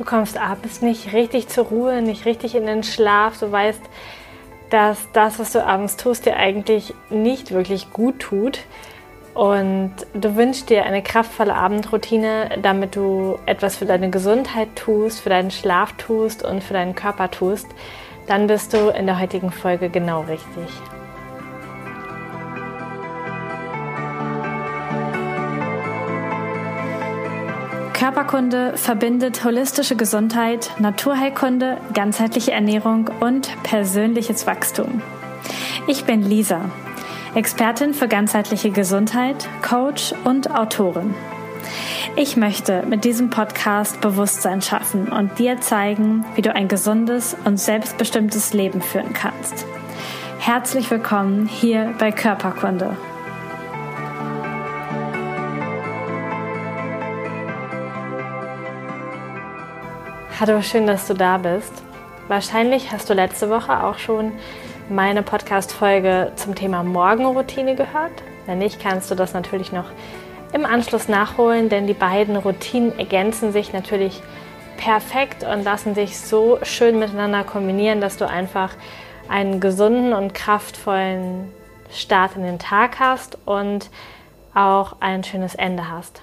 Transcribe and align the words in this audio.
Du 0.00 0.06
kommst 0.06 0.38
abends 0.38 0.80
nicht 0.80 1.12
richtig 1.12 1.48
zur 1.48 1.66
Ruhe, 1.66 2.00
nicht 2.00 2.24
richtig 2.24 2.54
in 2.54 2.64
den 2.64 2.82
Schlaf. 2.82 3.38
Du 3.38 3.52
weißt, 3.52 3.82
dass 4.70 4.98
das, 5.12 5.38
was 5.38 5.52
du 5.52 5.62
abends 5.62 5.98
tust, 5.98 6.24
dir 6.24 6.38
eigentlich 6.38 6.94
nicht 7.10 7.50
wirklich 7.50 7.92
gut 7.92 8.18
tut. 8.18 8.60
Und 9.34 9.92
du 10.14 10.36
wünschst 10.36 10.70
dir 10.70 10.84
eine 10.86 11.02
kraftvolle 11.02 11.54
Abendroutine, 11.54 12.60
damit 12.62 12.96
du 12.96 13.38
etwas 13.44 13.76
für 13.76 13.84
deine 13.84 14.08
Gesundheit 14.08 14.68
tust, 14.74 15.20
für 15.20 15.28
deinen 15.28 15.50
Schlaf 15.50 15.92
tust 15.98 16.42
und 16.46 16.64
für 16.64 16.72
deinen 16.72 16.94
Körper 16.94 17.30
tust. 17.30 17.66
Dann 18.26 18.46
bist 18.46 18.72
du 18.72 18.88
in 18.88 19.04
der 19.04 19.20
heutigen 19.20 19.52
Folge 19.52 19.90
genau 19.90 20.22
richtig. 20.22 20.99
Körperkunde 28.00 28.78
verbindet 28.78 29.44
holistische 29.44 29.94
Gesundheit, 29.94 30.70
Naturheilkunde, 30.78 31.76
ganzheitliche 31.92 32.50
Ernährung 32.50 33.10
und 33.20 33.50
persönliches 33.62 34.46
Wachstum. 34.46 35.02
Ich 35.86 36.06
bin 36.06 36.22
Lisa, 36.22 36.70
Expertin 37.34 37.92
für 37.92 38.08
ganzheitliche 38.08 38.70
Gesundheit, 38.70 39.46
Coach 39.60 40.14
und 40.24 40.50
Autorin. 40.50 41.14
Ich 42.16 42.38
möchte 42.38 42.86
mit 42.86 43.04
diesem 43.04 43.28
Podcast 43.28 44.00
Bewusstsein 44.00 44.62
schaffen 44.62 45.12
und 45.12 45.38
dir 45.38 45.60
zeigen, 45.60 46.24
wie 46.36 46.42
du 46.42 46.54
ein 46.54 46.68
gesundes 46.68 47.36
und 47.44 47.60
selbstbestimmtes 47.60 48.54
Leben 48.54 48.80
führen 48.80 49.12
kannst. 49.12 49.66
Herzlich 50.38 50.90
willkommen 50.90 51.44
hier 51.44 51.92
bei 51.98 52.12
Körperkunde. 52.12 52.96
Hallo, 60.40 60.62
schön, 60.62 60.86
dass 60.86 61.06
du 61.06 61.12
da 61.12 61.36
bist. 61.36 61.70
Wahrscheinlich 62.26 62.92
hast 62.92 63.10
du 63.10 63.12
letzte 63.12 63.50
Woche 63.50 63.84
auch 63.84 63.98
schon 63.98 64.32
meine 64.88 65.22
Podcast-Folge 65.22 66.32
zum 66.36 66.54
Thema 66.54 66.82
Morgenroutine 66.82 67.74
gehört. 67.74 68.22
Wenn 68.46 68.56
nicht, 68.56 68.80
kannst 68.80 69.10
du 69.10 69.14
das 69.14 69.34
natürlich 69.34 69.70
noch 69.70 69.84
im 70.54 70.64
Anschluss 70.64 71.08
nachholen, 71.08 71.68
denn 71.68 71.86
die 71.86 71.92
beiden 71.92 72.36
Routinen 72.36 72.98
ergänzen 72.98 73.52
sich 73.52 73.74
natürlich 73.74 74.22
perfekt 74.78 75.44
und 75.44 75.62
lassen 75.62 75.94
sich 75.94 76.18
so 76.18 76.58
schön 76.62 76.98
miteinander 76.98 77.44
kombinieren, 77.44 78.00
dass 78.00 78.16
du 78.16 78.26
einfach 78.26 78.70
einen 79.28 79.60
gesunden 79.60 80.14
und 80.14 80.32
kraftvollen 80.32 81.52
Start 81.92 82.36
in 82.36 82.44
den 82.44 82.58
Tag 82.58 82.98
hast 82.98 83.36
und 83.44 83.90
auch 84.54 84.96
ein 85.00 85.22
schönes 85.22 85.54
Ende 85.54 85.90
hast. 85.90 86.22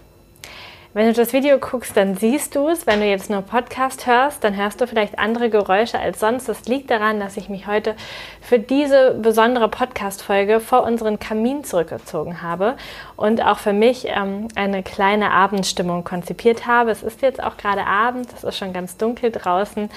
Wenn 0.98 1.06
du 1.06 1.14
das 1.14 1.32
Video 1.32 1.60
guckst, 1.60 1.96
dann 1.96 2.16
siehst 2.16 2.56
du 2.56 2.70
es. 2.70 2.88
Wenn 2.88 3.02
du 3.02 3.06
jetzt 3.06 3.30
nur 3.30 3.44
Podcast 3.44 4.08
hörst, 4.08 4.44
dann 4.44 4.56
hörst 4.56 4.82
du 4.82 4.88
vielleicht 4.88 5.20
andere 5.20 5.52
Geräusche 5.52 6.00
als 6.00 6.20
sonst. 6.20 6.50
Das 6.50 6.66
liegt 6.66 6.90
daran, 6.90 7.20
dass 7.20 7.38
ich 7.38 7.50
mich 7.50 7.68
heute 7.68 7.96
für 8.42 8.58
diese 8.58 9.12
besondere 9.12 9.70
Podcast-Folge 9.70 10.60
vor 10.60 10.82
unseren 10.82 11.20
Kamin 11.20 11.64
zurückgezogen 11.64 12.42
habe 12.42 12.78
und 13.16 13.46
auch 13.46 13.60
für 13.60 13.74
mich 13.74 14.08
ähm, 14.08 14.48
eine 14.56 14.82
kleine 14.82 15.30
Abendstimmung 15.30 16.04
konzipiert 16.04 16.66
habe. 16.66 16.90
Es 16.90 17.04
ist 17.04 17.22
jetzt 17.22 17.44
auch 17.44 17.58
gerade 17.58 17.86
Abend, 17.86 18.34
es 18.36 18.44
ist 18.44 18.58
schon 18.58 18.74
ganz 18.74 18.98
dunkel 18.98 19.30
draußen 19.30 19.92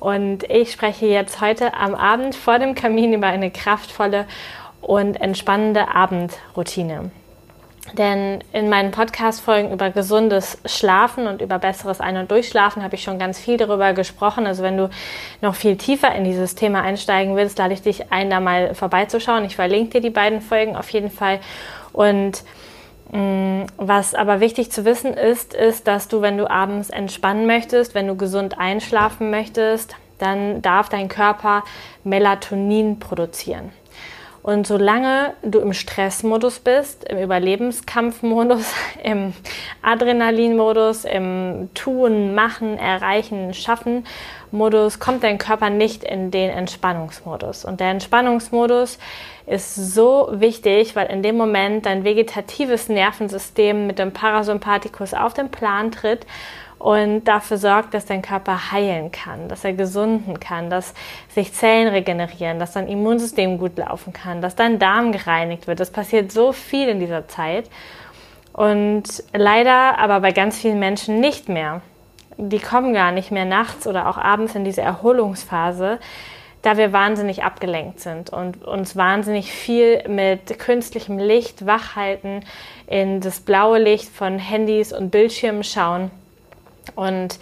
und 0.00 0.44
ich 0.44 0.72
spreche 0.72 1.04
jetzt 1.04 1.42
heute 1.42 1.74
am 1.74 1.94
Abend 1.94 2.34
vor 2.34 2.58
dem 2.58 2.74
Kamin 2.74 3.12
über 3.12 3.26
eine 3.26 3.50
kraftvolle 3.50 4.24
und 4.80 5.20
entspannende 5.20 5.94
Abendroutine. 5.94 7.10
Denn 7.92 8.42
in 8.52 8.68
meinen 8.68 8.90
Podcast-Folgen 8.90 9.72
über 9.72 9.90
gesundes 9.90 10.58
Schlafen 10.66 11.26
und 11.26 11.40
über 11.40 11.58
besseres 11.58 12.00
Ein- 12.00 12.16
und 12.16 12.30
Durchschlafen 12.30 12.82
habe 12.82 12.96
ich 12.96 13.02
schon 13.02 13.18
ganz 13.18 13.38
viel 13.38 13.56
darüber 13.56 13.92
gesprochen. 13.92 14.46
Also 14.46 14.62
wenn 14.62 14.76
du 14.76 14.90
noch 15.40 15.54
viel 15.54 15.76
tiefer 15.76 16.14
in 16.14 16.24
dieses 16.24 16.54
Thema 16.54 16.82
einsteigen 16.82 17.36
willst, 17.36 17.58
lade 17.58 17.74
ich 17.74 17.82
dich 17.82 18.12
ein, 18.12 18.28
da 18.28 18.40
mal 18.40 18.74
vorbeizuschauen. 18.74 19.44
Ich 19.44 19.56
verlinke 19.56 19.90
dir 19.92 20.00
die 20.00 20.10
beiden 20.10 20.40
Folgen 20.40 20.76
auf 20.76 20.90
jeden 20.90 21.10
Fall. 21.10 21.40
Und 21.92 22.42
mh, 23.12 23.18
mm, 23.18 23.66
was 23.76 24.14
aber 24.14 24.40
wichtig 24.40 24.72
zu 24.72 24.84
wissen 24.84 25.14
ist, 25.14 25.54
ist, 25.54 25.86
dass 25.86 26.08
du, 26.08 26.20
wenn 26.20 26.36
du 26.36 26.50
abends 26.50 26.90
entspannen 26.90 27.46
möchtest, 27.46 27.94
wenn 27.94 28.08
du 28.08 28.16
gesund 28.16 28.58
einschlafen 28.58 29.30
möchtest, 29.30 29.94
dann 30.18 30.62
darf 30.62 30.88
dein 30.88 31.08
Körper 31.08 31.62
Melatonin 32.04 32.98
produzieren. 32.98 33.70
Und 34.46 34.64
solange 34.64 35.34
du 35.42 35.58
im 35.58 35.72
Stressmodus 35.72 36.60
bist, 36.60 37.02
im 37.02 37.18
Überlebenskampfmodus, 37.18 38.72
im 39.02 39.32
Adrenalinmodus, 39.82 41.04
im 41.04 41.68
Tun, 41.74 42.32
Machen, 42.36 42.78
Erreichen, 42.78 43.54
Schaffen 43.54 44.06
Modus, 44.52 45.00
kommt 45.00 45.24
dein 45.24 45.38
Körper 45.38 45.68
nicht 45.68 46.04
in 46.04 46.30
den 46.30 46.50
Entspannungsmodus. 46.50 47.64
Und 47.64 47.80
der 47.80 47.90
Entspannungsmodus 47.90 49.00
ist 49.46 49.74
so 49.74 50.28
wichtig, 50.30 50.94
weil 50.94 51.08
in 51.08 51.24
dem 51.24 51.36
Moment 51.36 51.84
dein 51.84 52.04
vegetatives 52.04 52.88
Nervensystem 52.88 53.88
mit 53.88 53.98
dem 53.98 54.12
Parasympathikus 54.12 55.12
auf 55.12 55.34
den 55.34 55.50
Plan 55.50 55.90
tritt 55.90 56.24
und 56.78 57.24
dafür 57.24 57.56
sorgt, 57.56 57.94
dass 57.94 58.04
dein 58.04 58.22
Körper 58.22 58.70
heilen 58.70 59.10
kann, 59.10 59.48
dass 59.48 59.64
er 59.64 59.72
gesunden 59.72 60.38
kann, 60.40 60.68
dass 60.68 60.92
sich 61.28 61.52
Zellen 61.54 61.88
regenerieren, 61.88 62.58
dass 62.58 62.72
dein 62.72 62.88
Immunsystem 62.88 63.58
gut 63.58 63.78
laufen 63.78 64.12
kann, 64.12 64.42
dass 64.42 64.56
dein 64.56 64.78
Darm 64.78 65.12
gereinigt 65.12 65.66
wird. 65.66 65.80
Das 65.80 65.90
passiert 65.90 66.32
so 66.32 66.52
viel 66.52 66.88
in 66.88 67.00
dieser 67.00 67.28
Zeit 67.28 67.70
und 68.52 69.04
leider 69.32 69.98
aber 69.98 70.20
bei 70.20 70.32
ganz 70.32 70.58
vielen 70.58 70.78
Menschen 70.78 71.20
nicht 71.20 71.48
mehr. 71.48 71.80
Die 72.36 72.58
kommen 72.58 72.92
gar 72.92 73.12
nicht 73.12 73.30
mehr 73.30 73.46
nachts 73.46 73.86
oder 73.86 74.08
auch 74.08 74.18
abends 74.18 74.54
in 74.54 74.64
diese 74.64 74.82
Erholungsphase, 74.82 75.98
da 76.60 76.76
wir 76.76 76.92
wahnsinnig 76.92 77.42
abgelenkt 77.42 78.00
sind 78.00 78.28
und 78.28 78.62
uns 78.64 78.96
wahnsinnig 78.96 79.50
viel 79.50 80.06
mit 80.08 80.58
künstlichem 80.58 81.16
Licht 81.16 81.64
wachhalten, 81.64 82.44
in 82.86 83.20
das 83.20 83.40
blaue 83.40 83.78
Licht 83.78 84.10
von 84.10 84.38
Handys 84.38 84.92
und 84.92 85.10
Bildschirmen 85.10 85.64
schauen 85.64 86.10
und 86.94 87.38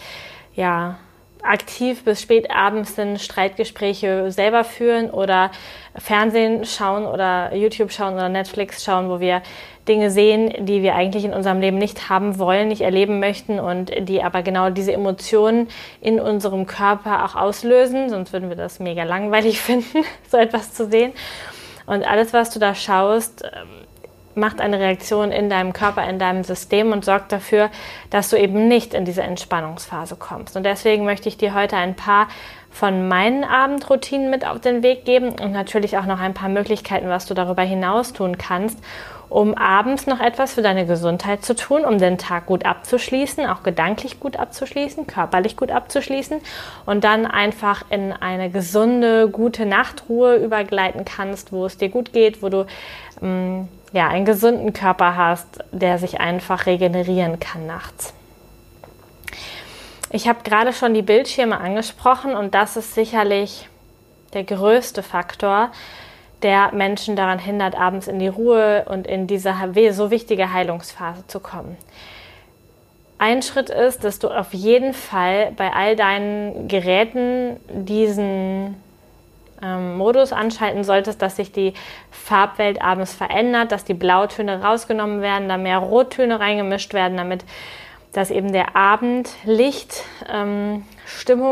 ja, 0.55 0.99
aktiv 1.45 2.05
bis 2.05 2.23
spät 2.23 2.51
abends 2.51 2.97
sind 2.97 3.21
Streitgespräche 3.21 4.31
selber 4.33 4.65
führen 4.65 5.11
oder 5.11 5.51
Fernsehen 5.97 6.65
schauen 6.65 7.05
oder 7.05 7.55
YouTube 7.55 7.93
schauen 7.93 8.15
oder 8.15 8.29
Netflix 8.29 8.83
schauen, 8.83 9.11
wo 9.11 9.21
wir 9.21 9.43
Dinge 9.87 10.11
sehen, 10.11 10.65
die 10.65 10.83
wir 10.83 10.95
eigentlich 10.95 11.25
in 11.25 11.35
unserem 11.35 11.61
Leben 11.61 11.77
nicht 11.77 12.09
haben 12.09 12.39
wollen, 12.39 12.69
nicht 12.69 12.81
erleben 12.81 13.21
möchten 13.21 13.61
und 13.61 13.93
die 14.09 14.23
aber 14.23 14.43
genau 14.43 14.71
diese 14.71 14.93
Emotionen 14.93 15.69
in 16.01 16.19
unserem 16.19 16.67
Körper 16.67 17.25
auch 17.25 17.35
auslösen, 17.35 18.09
sonst 18.09 18.33
würden 18.33 18.49
wir 18.49 18.57
das 18.57 18.81
mega 18.81 19.05
langweilig 19.05 19.61
finden, 19.61 20.05
so 20.29 20.39
etwas 20.39 20.73
zu 20.73 20.89
sehen. 20.89 21.13
Und 21.87 22.09
alles, 22.09 22.33
was 22.33 22.49
du 22.49 22.59
da 22.59 22.75
schaust, 22.75 23.45
ähm, 23.45 23.69
macht 24.35 24.61
eine 24.61 24.79
Reaktion 24.79 25.33
in 25.33 25.49
deinem 25.49 25.73
Körper, 25.73 26.09
in 26.09 26.19
deinem 26.19 26.45
System 26.45 26.93
und 26.93 27.05
sorgt 27.05 27.33
dafür, 27.33 27.71
dass 28.11 28.31
du 28.31 28.37
eben 28.37 28.69
nicht 28.69 28.95
in 28.95 29.05
diese 29.05 29.23
Entspannungsphase 29.23 30.17
kommst. 30.17 30.57
Und 30.57 30.65
deswegen 30.65 31.05
möchte 31.05 31.29
ich 31.29 31.37
dir 31.37 31.55
heute 31.55 31.77
ein 31.77 31.95
paar 31.95 32.29
von 32.75 33.07
meinen 33.07 33.45
Abendroutinen 33.45 34.31
mit 34.31 34.45
auf 34.45 34.61
den 34.61 34.83
Weg 34.83 35.05
geben 35.05 35.29
und 35.29 35.53
natürlich 35.53 35.97
auch 35.97 36.07
noch 36.07 36.19
ein 36.19 36.35
paar 36.35 36.49
Möglichkeiten, 36.49 37.09
was 37.09 37.25
du 37.25 37.33
darüber 37.33 37.63
hinaus 37.63 38.13
tun 38.13 38.37
kannst, 38.37 38.81
um 39.29 39.55
abends 39.55 40.09
noch 40.09 40.21
etwas 40.21 40.55
für 40.55 40.63
deine 40.63 40.85
Gesundheit 40.85 41.45
zu 41.45 41.55
tun, 41.55 41.85
um 41.85 41.99
den 41.99 42.19
Tag 42.19 42.47
gut 42.47 42.67
abzuschließen, 42.67 43.47
auch 43.47 43.63
gedanklich 43.63 44.19
gut 44.19 44.37
abzuschließen, 44.37 45.07
körperlich 45.07 45.57
gut 45.57 45.71
abzuschließen 45.71 46.41
und 46.85 47.05
dann 47.05 47.27
einfach 47.27 47.85
in 47.91 48.13
eine 48.13 48.51
gesunde, 48.51 49.29
gute 49.29 49.67
Nachtruhe 49.67 50.37
übergleiten 50.37 51.05
kannst, 51.05 51.53
wo 51.53 51.67
es 51.67 51.79
dir 51.79 51.91
gut 51.91 52.13
geht, 52.13 52.43
wo 52.43 52.49
du 52.49 52.67
ähm, 53.23 53.69
ja, 53.95 54.09
einen 54.09 54.25
gesunden 54.25 54.73
Körper 54.73 55.17
hast, 55.17 55.61
der 55.71 55.99
sich 55.99 56.21
einfach 56.21 56.67
regenerieren 56.67 57.39
kann 57.39 57.67
nachts. 57.67 58.13
Ich 60.11 60.27
habe 60.29 60.41
gerade 60.43 60.73
schon 60.73 60.95
die 60.95 61.03
Bildschirme 61.03 61.59
angesprochen 61.59 62.35
und 62.35 62.55
das 62.55 62.77
ist 62.77 62.95
sicherlich 62.95 63.69
der 64.33 64.43
größte 64.43 65.05
Faktor, 65.05 65.71
der 66.43 66.75
Menschen 66.75 67.15
daran 67.15 67.39
hindert, 67.39 67.77
abends 67.79 68.09
in 68.09 68.19
die 68.19 68.29
Ruhe 68.29 68.85
und 68.89 69.07
in 69.07 69.29
diese 69.29 69.55
so 69.93 70.11
wichtige 70.11 70.53
Heilungsphase 70.53 71.25
zu 71.29 71.39
kommen. 71.39 71.77
Ein 73.19 73.43
Schritt 73.43 73.71
ist, 73.71 74.03
dass 74.03 74.19
du 74.19 74.29
auf 74.29 74.53
jeden 74.53 74.93
Fall 74.93 75.53
bei 75.57 75.73
all 75.73 75.95
deinen 75.95 76.67
Geräten 76.67 77.61
diesen 77.69 78.77
ähm, 79.65 79.97
Modus 79.97 80.33
anschalten 80.33 80.85
solltest, 80.85 81.23
dass 81.23 81.37
sich 81.37 81.53
die 81.53 81.73
Farbwelt 82.11 82.83
abends 82.83 83.15
verändert, 83.15 83.73
dass 83.73 83.85
die 83.85 83.95
Blautöne 83.95 84.63
rausgenommen 84.63 85.23
werden, 85.23 85.49
da 85.49 85.57
mehr 85.57 85.79
Rottöne 85.79 86.39
reingemischt 86.39 86.93
werden, 86.93 87.17
damit 87.17 87.45
dass 88.15 88.31
eben 88.31 88.53
der 88.53 88.77
Abendlicht 88.77 90.05
ähm, 90.33 90.85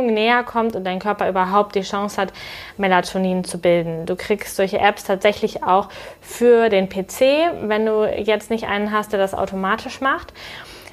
näher 0.07 0.45
kommt 0.45 0.77
und 0.77 0.85
dein 0.85 1.01
Körper 1.01 1.29
überhaupt 1.29 1.75
die 1.75 1.83
Chance 1.83 2.21
hat, 2.21 2.33
Melatonin 2.77 3.43
zu 3.43 3.59
bilden. 3.59 4.07
Du 4.07 4.15
kriegst 4.15 4.57
solche 4.57 4.79
Apps 4.79 5.05
tatsächlich 5.05 5.65
auch 5.65 5.89
für 6.21 6.69
den 6.69 6.89
PC, 6.89 7.21
wenn 7.63 7.85
du 7.85 8.05
jetzt 8.05 8.51
nicht 8.51 8.69
einen 8.69 8.93
hast, 8.93 9.13
der 9.13 9.19
das 9.19 9.35
automatisch 9.35 10.01
macht. 10.01 10.33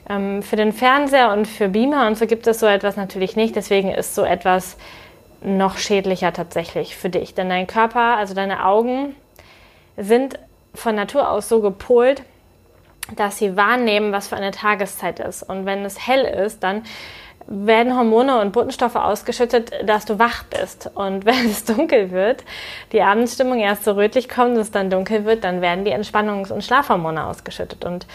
Ähm, 0.09 0.41
für 0.41 0.55
den 0.55 0.73
Fernseher 0.73 1.31
und 1.31 1.47
für 1.47 1.69
Beamer 1.69 2.07
und 2.07 2.17
so 2.17 2.25
gibt 2.25 2.47
es 2.47 2.59
so 2.59 2.65
etwas 2.65 2.97
natürlich 2.97 3.35
nicht. 3.35 3.55
Deswegen 3.55 3.91
ist 3.91 4.15
so 4.15 4.23
etwas 4.23 4.75
noch 5.41 5.77
schädlicher 5.77 6.33
tatsächlich 6.33 6.95
für 6.95 7.09
dich. 7.09 7.33
Denn 7.33 7.49
dein 7.49 7.67
Körper, 7.67 8.17
also 8.17 8.33
deine 8.33 8.65
Augen, 8.65 9.15
sind 9.97 10.39
von 10.73 10.95
Natur 10.95 11.29
aus 11.29 11.49
so 11.49 11.61
gepolt, 11.61 12.23
dass 13.15 13.37
sie 13.37 13.57
wahrnehmen, 13.57 14.11
was 14.11 14.27
für 14.27 14.35
eine 14.35 14.51
Tageszeit 14.51 15.19
ist. 15.19 15.43
Und 15.43 15.65
wenn 15.65 15.83
es 15.83 16.07
hell 16.07 16.23
ist, 16.23 16.63
dann 16.63 16.83
werden 17.47 17.97
Hormone 17.97 18.39
und 18.41 18.51
Botenstoffe 18.51 18.95
ausgeschüttet, 18.95 19.71
dass 19.83 20.05
du 20.05 20.19
wach 20.19 20.43
bist. 20.43 20.91
Und 20.93 21.25
wenn 21.25 21.45
es 21.45 21.65
dunkel 21.65 22.11
wird, 22.11 22.43
die 22.91 23.01
Abendstimmung 23.01 23.59
erst 23.59 23.85
so 23.85 23.93
rötlich 23.93 24.29
kommt 24.29 24.55
und 24.55 24.61
es 24.61 24.71
dann 24.71 24.89
dunkel 24.89 25.25
wird, 25.25 25.43
dann 25.43 25.61
werden 25.61 25.85
die 25.85 25.93
Entspannungs- 25.93 26.51
und 26.51 26.63
Schlafhormone 26.63 27.25
ausgeschüttet. 27.25 27.85
Und 27.85 28.05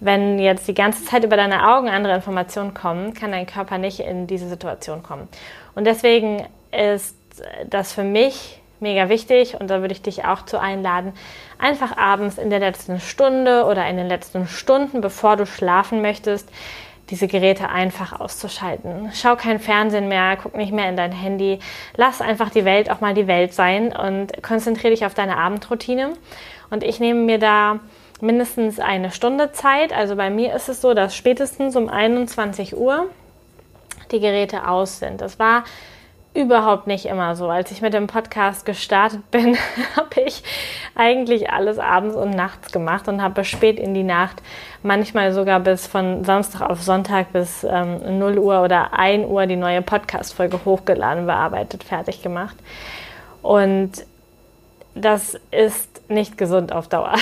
wenn 0.00 0.38
jetzt 0.38 0.68
die 0.68 0.74
ganze 0.74 1.04
Zeit 1.04 1.24
über 1.24 1.36
deine 1.36 1.68
Augen 1.68 1.88
andere 1.88 2.14
Informationen 2.14 2.72
kommen, 2.72 3.14
kann 3.14 3.32
dein 3.32 3.46
Körper 3.46 3.78
nicht 3.78 4.00
in 4.00 4.26
diese 4.26 4.48
Situation 4.48 5.02
kommen. 5.02 5.28
Und 5.74 5.86
deswegen 5.86 6.46
ist 6.72 7.16
das 7.68 7.92
für 7.92 8.04
mich 8.04 8.60
mega 8.80 9.08
wichtig 9.08 9.56
und 9.58 9.68
da 9.68 9.80
würde 9.80 9.92
ich 9.92 10.02
dich 10.02 10.24
auch 10.24 10.44
zu 10.44 10.60
einladen, 10.60 11.12
einfach 11.58 11.96
abends 11.96 12.38
in 12.38 12.50
der 12.50 12.60
letzten 12.60 13.00
Stunde 13.00 13.64
oder 13.64 13.86
in 13.88 13.96
den 13.96 14.08
letzten 14.08 14.46
Stunden, 14.46 15.00
bevor 15.00 15.36
du 15.36 15.46
schlafen 15.46 16.00
möchtest, 16.00 16.48
diese 17.10 17.26
Geräte 17.26 17.70
einfach 17.70 18.20
auszuschalten. 18.20 19.10
Schau 19.14 19.34
kein 19.36 19.58
Fernsehen 19.58 20.08
mehr, 20.08 20.36
guck 20.40 20.56
nicht 20.56 20.72
mehr 20.72 20.88
in 20.88 20.96
dein 20.96 21.12
Handy. 21.12 21.58
Lass 21.96 22.20
einfach 22.20 22.50
die 22.50 22.64
Welt 22.64 22.90
auch 22.90 23.00
mal 23.00 23.14
die 23.14 23.26
Welt 23.26 23.54
sein 23.54 23.96
und 23.96 24.42
konzentriere 24.42 24.92
dich 24.92 25.06
auf 25.06 25.14
deine 25.14 25.38
Abendroutine. 25.38 26.12
Und 26.70 26.84
ich 26.84 27.00
nehme 27.00 27.20
mir 27.20 27.38
da 27.38 27.80
mindestens 28.20 28.78
eine 28.78 29.10
Stunde 29.10 29.52
Zeit. 29.52 29.92
Also 29.92 30.16
bei 30.16 30.28
mir 30.28 30.54
ist 30.54 30.68
es 30.68 30.82
so, 30.82 30.92
dass 30.92 31.16
spätestens 31.16 31.76
um 31.76 31.88
21 31.88 32.76
Uhr 32.76 33.06
die 34.12 34.20
Geräte 34.20 34.68
aus 34.68 34.98
sind. 34.98 35.20
Das 35.22 35.38
war 35.38 35.64
überhaupt 36.34 36.86
nicht 36.86 37.06
immer 37.06 37.34
so. 37.36 37.48
Als 37.48 37.70
ich 37.70 37.80
mit 37.80 37.94
dem 37.94 38.06
Podcast 38.06 38.64
gestartet 38.64 39.22
bin, 39.30 39.56
habe 39.96 40.20
ich 40.24 40.42
eigentlich 40.94 41.50
alles 41.50 41.78
abends 41.78 42.14
und 42.14 42.30
nachts 42.30 42.72
gemacht 42.72 43.08
und 43.08 43.22
habe 43.22 43.44
spät 43.44 43.78
in 43.78 43.94
die 43.94 44.02
Nacht, 44.02 44.42
manchmal 44.82 45.32
sogar 45.32 45.60
bis 45.60 45.86
von 45.86 46.24
Samstag 46.24 46.68
auf 46.68 46.82
Sonntag 46.82 47.32
bis 47.32 47.64
ähm, 47.64 48.18
0 48.18 48.38
Uhr 48.38 48.62
oder 48.62 48.92
1 48.94 49.26
Uhr 49.26 49.46
die 49.46 49.56
neue 49.56 49.82
Podcast-Folge 49.82 50.60
hochgeladen, 50.64 51.26
bearbeitet, 51.26 51.84
fertig 51.84 52.22
gemacht. 52.22 52.56
Und 53.42 53.92
das 54.94 55.38
ist 55.50 56.08
nicht 56.10 56.36
gesund 56.36 56.72
auf 56.72 56.88
Dauer. 56.88 57.14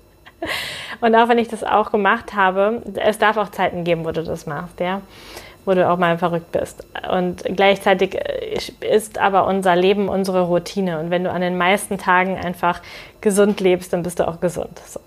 und 1.00 1.14
auch 1.14 1.28
wenn 1.28 1.38
ich 1.38 1.48
das 1.48 1.62
auch 1.62 1.90
gemacht 1.90 2.34
habe, 2.34 2.82
es 2.96 3.18
darf 3.18 3.36
auch 3.36 3.50
Zeiten 3.50 3.84
geben, 3.84 4.04
wo 4.04 4.12
du 4.12 4.22
das 4.22 4.46
machst, 4.46 4.80
ja 4.80 5.02
wo 5.64 5.74
du 5.74 5.88
auch 5.88 5.98
mal 5.98 6.18
verrückt 6.18 6.52
bist. 6.52 6.84
Und 7.10 7.44
gleichzeitig 7.44 8.14
äh, 8.14 8.58
ist 8.80 9.18
aber 9.18 9.46
unser 9.46 9.76
Leben 9.76 10.08
unsere 10.08 10.42
Routine. 10.42 10.98
Und 10.98 11.10
wenn 11.10 11.24
du 11.24 11.30
an 11.30 11.40
den 11.40 11.58
meisten 11.58 11.98
Tagen 11.98 12.36
einfach 12.38 12.80
gesund 13.20 13.60
lebst, 13.60 13.92
dann 13.92 14.02
bist 14.02 14.18
du 14.18 14.28
auch 14.28 14.40
gesund. 14.40 14.80
So. 14.86 15.00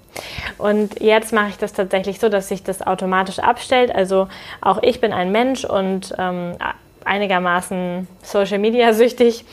Und 0.57 1.01
jetzt 1.01 1.33
mache 1.33 1.49
ich 1.49 1.57
das 1.57 1.73
tatsächlich 1.73 2.19
so, 2.19 2.29
dass 2.29 2.49
sich 2.49 2.63
das 2.63 2.81
automatisch 2.81 3.39
abstellt. 3.39 3.93
Also 3.93 4.27
auch 4.61 4.81
ich 4.83 5.01
bin 5.01 5.11
ein 5.11 5.31
Mensch 5.31 5.65
und 5.65 6.13
ähm, 6.17 6.53
einigermaßen 7.03 8.07
Social 8.21 8.59
Media 8.59 8.93
süchtig. 8.93 9.45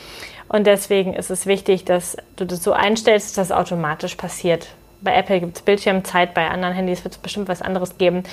Und 0.47 0.67
deswegen 0.67 1.13
ist 1.13 1.31
es 1.31 1.45
wichtig, 1.45 1.85
dass 1.85 2.17
du 2.35 2.45
das 2.45 2.63
so 2.63 2.73
einstellst, 2.73 3.37
dass 3.37 3.47
das 3.47 3.57
automatisch 3.57 4.15
passiert 4.15 4.67
bei 5.01 5.15
Apple 5.15 5.39
gibt 5.39 5.57
es 5.57 5.61
Bildschirmzeit, 5.63 6.33
bei 6.33 6.47
anderen 6.49 6.73
Handys 6.73 7.03
wird 7.03 7.15
es 7.15 7.19
bestimmt 7.19 7.49
was 7.49 7.61
anderes 7.61 7.97
geben, 7.97 8.23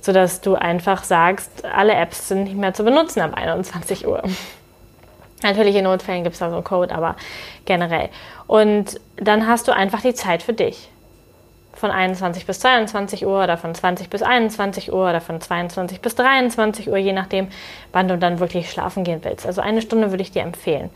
sodass 0.00 0.40
du 0.40 0.54
einfach 0.54 1.04
sagst, 1.04 1.64
alle 1.64 1.94
Apps 1.94 2.28
sind 2.28 2.44
nicht 2.44 2.56
mehr 2.56 2.74
zu 2.74 2.84
benutzen 2.84 3.20
ab 3.20 3.34
21 3.34 4.06
Uhr. 4.06 4.22
Natürlich 5.42 5.76
in 5.76 5.84
Notfällen 5.84 6.24
gibt 6.24 6.34
es 6.34 6.40
da 6.40 6.48
so 6.48 6.56
einen 6.56 6.64
Code, 6.64 6.94
aber 6.94 7.16
generell. 7.66 8.08
Und 8.46 9.00
dann 9.16 9.46
hast 9.46 9.68
du 9.68 9.72
einfach 9.72 10.00
die 10.00 10.14
Zeit 10.14 10.42
für 10.42 10.54
dich. 10.54 10.88
Von 11.74 11.90
21 11.90 12.46
bis 12.46 12.60
22 12.60 13.26
Uhr 13.26 13.44
oder 13.44 13.58
von 13.58 13.74
20 13.74 14.08
bis 14.08 14.22
21 14.22 14.94
Uhr 14.94 15.10
oder 15.10 15.20
von 15.20 15.42
22 15.42 16.00
bis 16.00 16.14
23 16.14 16.88
Uhr, 16.88 16.96
je 16.96 17.12
nachdem, 17.12 17.48
wann 17.92 18.08
du 18.08 18.16
dann 18.16 18.40
wirklich 18.40 18.70
schlafen 18.70 19.04
gehen 19.04 19.20
willst. 19.22 19.44
Also 19.44 19.60
eine 19.60 19.82
Stunde 19.82 20.10
würde 20.10 20.22
ich 20.22 20.32
dir 20.32 20.40
empfehlen. 20.40 20.88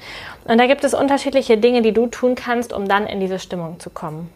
Und 0.44 0.56
da 0.56 0.66
gibt 0.66 0.82
es 0.82 0.94
unterschiedliche 0.94 1.58
Dinge, 1.58 1.82
die 1.82 1.92
du 1.92 2.06
tun 2.06 2.34
kannst, 2.34 2.72
um 2.72 2.88
dann 2.88 3.06
in 3.06 3.20
diese 3.20 3.38
Stimmung 3.38 3.78
zu 3.78 3.90
kommen. 3.90 4.30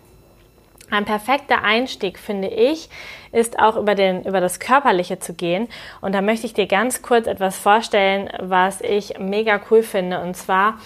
Ein 0.94 1.06
perfekter 1.06 1.64
Einstieg, 1.64 2.20
finde 2.20 2.46
ich, 2.46 2.88
ist 3.32 3.58
auch 3.58 3.76
über, 3.76 3.96
den, 3.96 4.22
über 4.24 4.40
das 4.40 4.60
Körperliche 4.60 5.18
zu 5.18 5.34
gehen. 5.34 5.66
Und 6.00 6.14
da 6.14 6.20
möchte 6.20 6.46
ich 6.46 6.54
dir 6.54 6.68
ganz 6.68 7.02
kurz 7.02 7.26
etwas 7.26 7.58
vorstellen, 7.58 8.30
was 8.38 8.80
ich 8.80 9.18
mega 9.18 9.60
cool 9.72 9.82
finde. 9.82 10.20
Und 10.20 10.36
zwar 10.36 10.78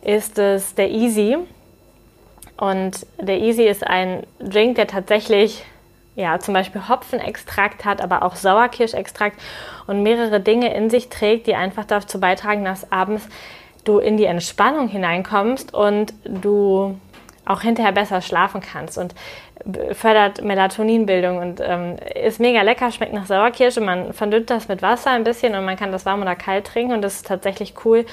ist 0.00 0.38
es 0.38 0.76
der 0.76 0.90
Easy. 0.90 1.38
Und 2.56 3.04
der 3.20 3.40
Easy 3.40 3.64
ist 3.64 3.84
ein 3.84 4.22
Drink, 4.38 4.76
der 4.76 4.86
tatsächlich 4.86 5.64
ja, 6.14 6.38
zum 6.38 6.54
Beispiel 6.54 6.88
Hopfenextrakt 6.88 7.84
hat, 7.84 8.00
aber 8.00 8.22
auch 8.22 8.36
Sauerkirschextrakt 8.36 9.40
und 9.88 10.04
mehrere 10.04 10.38
Dinge 10.38 10.72
in 10.72 10.88
sich 10.88 11.08
trägt, 11.08 11.48
die 11.48 11.56
einfach 11.56 11.84
dazu 11.84 12.20
beitragen, 12.20 12.64
dass 12.64 12.92
abends 12.92 13.28
du 13.82 13.98
in 13.98 14.16
die 14.16 14.26
Entspannung 14.26 14.86
hineinkommst 14.86 15.74
und 15.74 16.14
du 16.24 16.96
auch 17.48 17.62
hinterher 17.62 17.92
besser 17.92 18.20
schlafen 18.20 18.60
kannst 18.60 18.98
und 18.98 19.14
fördert 19.92 20.42
Melatoninbildung 20.42 21.38
und 21.38 21.60
ähm, 21.64 21.96
ist 22.14 22.40
mega 22.40 22.62
lecker, 22.62 22.92
schmeckt 22.92 23.12
nach 23.12 23.26
Sauerkirsche. 23.26 23.80
Man 23.80 24.12
verdünnt 24.12 24.50
das 24.50 24.68
mit 24.68 24.82
Wasser 24.82 25.10
ein 25.10 25.24
bisschen 25.24 25.54
und 25.54 25.64
man 25.64 25.76
kann 25.76 25.92
das 25.92 26.06
warm 26.06 26.22
oder 26.22 26.36
kalt 26.36 26.66
trinken 26.66 26.92
und 26.92 27.02
das 27.02 27.16
ist 27.16 27.26
tatsächlich 27.26 27.74
cool, 27.84 28.06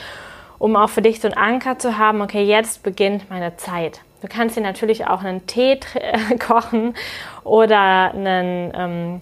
um 0.58 0.76
auch 0.76 0.90
für 0.90 1.02
dich 1.02 1.20
so 1.20 1.28
einen 1.28 1.38
Anker 1.38 1.78
zu 1.78 1.98
haben. 1.98 2.22
Okay, 2.22 2.44
jetzt 2.44 2.84
beginnt 2.84 3.30
meine 3.30 3.58
Zeit. 3.58 4.02
Du 4.22 4.28
kannst 4.28 4.58
dir 4.58 4.62
natürlich 4.62 5.06
auch 5.06 5.24
einen 5.24 5.46
Tee 5.46 5.80
kochen 6.40 6.96
oder 7.44 8.12
einen, 8.12 8.72
ähm, 8.76 9.22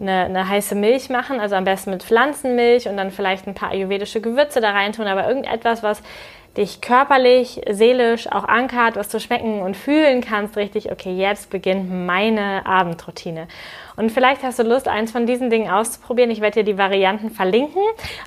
eine, 0.00 0.24
eine, 0.24 0.48
heiße 0.48 0.74
Milch 0.74 1.10
machen, 1.10 1.40
also 1.40 1.54
am 1.56 1.64
besten 1.64 1.90
mit 1.90 2.02
Pflanzenmilch 2.02 2.88
und 2.88 2.96
dann 2.96 3.10
vielleicht 3.10 3.46
ein 3.46 3.54
paar 3.54 3.70
ayurvedische 3.70 4.20
Gewürze 4.20 4.60
da 4.60 4.70
reintun, 4.70 5.06
aber 5.06 5.28
irgendetwas, 5.28 5.82
was 5.82 6.02
dich 6.58 6.80
körperlich, 6.80 7.62
seelisch 7.70 8.26
auch 8.26 8.44
ankert, 8.44 8.96
was 8.96 9.08
du 9.08 9.20
schmecken 9.20 9.62
und 9.62 9.76
fühlen 9.76 10.20
kannst, 10.20 10.56
richtig, 10.56 10.90
okay, 10.90 11.16
jetzt 11.16 11.50
beginnt 11.50 11.88
meine 11.90 12.66
Abendroutine. 12.66 13.46
Und 13.96 14.10
vielleicht 14.10 14.42
hast 14.42 14.58
du 14.58 14.64
Lust, 14.64 14.88
eins 14.88 15.12
von 15.12 15.24
diesen 15.24 15.50
Dingen 15.50 15.70
auszuprobieren. 15.70 16.30
Ich 16.30 16.40
werde 16.40 16.62
dir 16.62 16.72
die 16.72 16.76
Varianten 16.76 17.30
verlinken. 17.30 17.82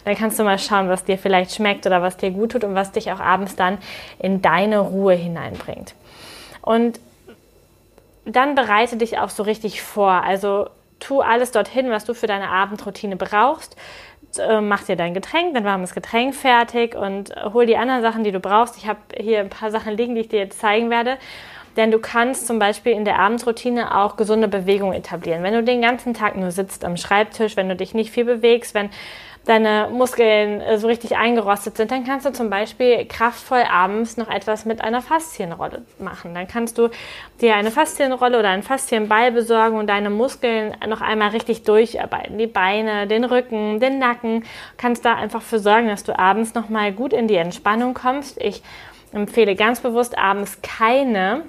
Dann 0.05 0.15
kannst 0.15 0.39
du 0.39 0.43
mal 0.43 0.57
schauen, 0.57 0.87
was 0.87 1.03
dir 1.03 1.17
vielleicht 1.17 1.53
schmeckt 1.53 1.85
oder 1.85 2.01
was 2.01 2.17
dir 2.17 2.31
gut 2.31 2.53
tut 2.53 2.63
und 2.63 2.73
was 2.73 2.93
dich 2.93 3.11
auch 3.11 3.19
abends 3.19 3.55
dann 3.55 3.77
in 4.17 4.41
deine 4.41 4.79
Ruhe 4.79 5.13
hineinbringt. 5.13 5.93
Und 6.61 6.99
dann 8.25 8.55
bereite 8.55 8.95
dich 8.95 9.19
auch 9.19 9.29
so 9.29 9.43
richtig 9.43 9.81
vor. 9.81 10.23
Also 10.23 10.69
tu 10.99 11.19
alles 11.19 11.51
dorthin, 11.51 11.89
was 11.89 12.05
du 12.05 12.13
für 12.13 12.27
deine 12.27 12.49
Abendroutine 12.49 13.17
brauchst 13.17 13.75
äh, 14.39 14.61
mach 14.61 14.83
dir 14.83 14.95
dein 14.95 15.13
Getränk, 15.13 15.53
dein 15.53 15.63
warmes 15.63 15.93
Getränk 15.93 16.35
fertig 16.35 16.95
und 16.95 17.33
hol 17.53 17.65
die 17.65 17.77
anderen 17.77 18.01
Sachen, 18.01 18.23
die 18.23 18.31
du 18.31 18.39
brauchst. 18.39 18.77
Ich 18.77 18.87
habe 18.87 18.99
hier 19.17 19.39
ein 19.39 19.49
paar 19.49 19.71
Sachen 19.71 19.95
liegen, 19.95 20.15
die 20.15 20.21
ich 20.21 20.29
dir 20.29 20.39
jetzt 20.39 20.59
zeigen 20.59 20.89
werde. 20.89 21.17
Denn 21.77 21.89
du 21.89 21.99
kannst 21.99 22.47
zum 22.47 22.59
Beispiel 22.59 22.91
in 22.91 23.05
der 23.05 23.19
Abendroutine 23.19 23.97
auch 23.97 24.17
gesunde 24.17 24.49
Bewegung 24.49 24.91
etablieren. 24.91 25.41
Wenn 25.41 25.53
du 25.53 25.63
den 25.63 25.81
ganzen 25.81 26.13
Tag 26.13 26.35
nur 26.35 26.51
sitzt 26.51 26.83
am 26.83 26.97
Schreibtisch, 26.97 27.55
wenn 27.55 27.69
du 27.69 27.75
dich 27.75 27.93
nicht 27.93 28.11
viel 28.11 28.25
bewegst, 28.25 28.73
wenn 28.73 28.89
deine 29.45 29.89
Muskeln 29.91 30.61
äh, 30.61 30.77
so 30.77 30.87
richtig 30.87 31.17
eingerostet 31.17 31.77
sind, 31.77 31.91
dann 31.91 32.03
kannst 32.03 32.25
du 32.25 32.31
zum 32.31 32.49
Beispiel 32.49 33.05
kraftvoll 33.05 33.63
abends 33.69 34.17
noch 34.17 34.29
etwas 34.29 34.65
mit 34.65 34.81
einer 34.81 35.01
Faszienrolle 35.01 35.81
machen. 35.99 36.33
Dann 36.35 36.47
kannst 36.47 36.77
du 36.77 36.89
dir 37.41 37.55
eine 37.55 37.71
Faszienrolle 37.71 38.37
oder 38.37 38.49
einen 38.49 38.63
Faszienball 38.63 39.31
besorgen 39.31 39.77
und 39.77 39.87
deine 39.87 40.09
Muskeln 40.09 40.75
noch 40.87 41.01
einmal 41.01 41.29
richtig 41.29 41.63
durcharbeiten. 41.63 42.37
Die 42.37 42.47
Beine, 42.47 43.07
den 43.07 43.23
Rücken, 43.23 43.79
den 43.79 43.97
Nacken. 43.97 44.43
Kannst 44.77 45.05
da 45.05 45.15
einfach 45.15 45.41
für 45.41 45.59
sorgen, 45.59 45.87
dass 45.87 46.03
du 46.03 46.17
abends 46.17 46.53
noch 46.53 46.69
mal 46.69 46.91
gut 46.91 47.13
in 47.13 47.27
die 47.27 47.35
Entspannung 47.35 47.95
kommst. 47.95 48.39
Ich 48.39 48.61
empfehle 49.11 49.55
ganz 49.55 49.79
bewusst 49.79 50.17
abends 50.17 50.59
keine 50.61 51.43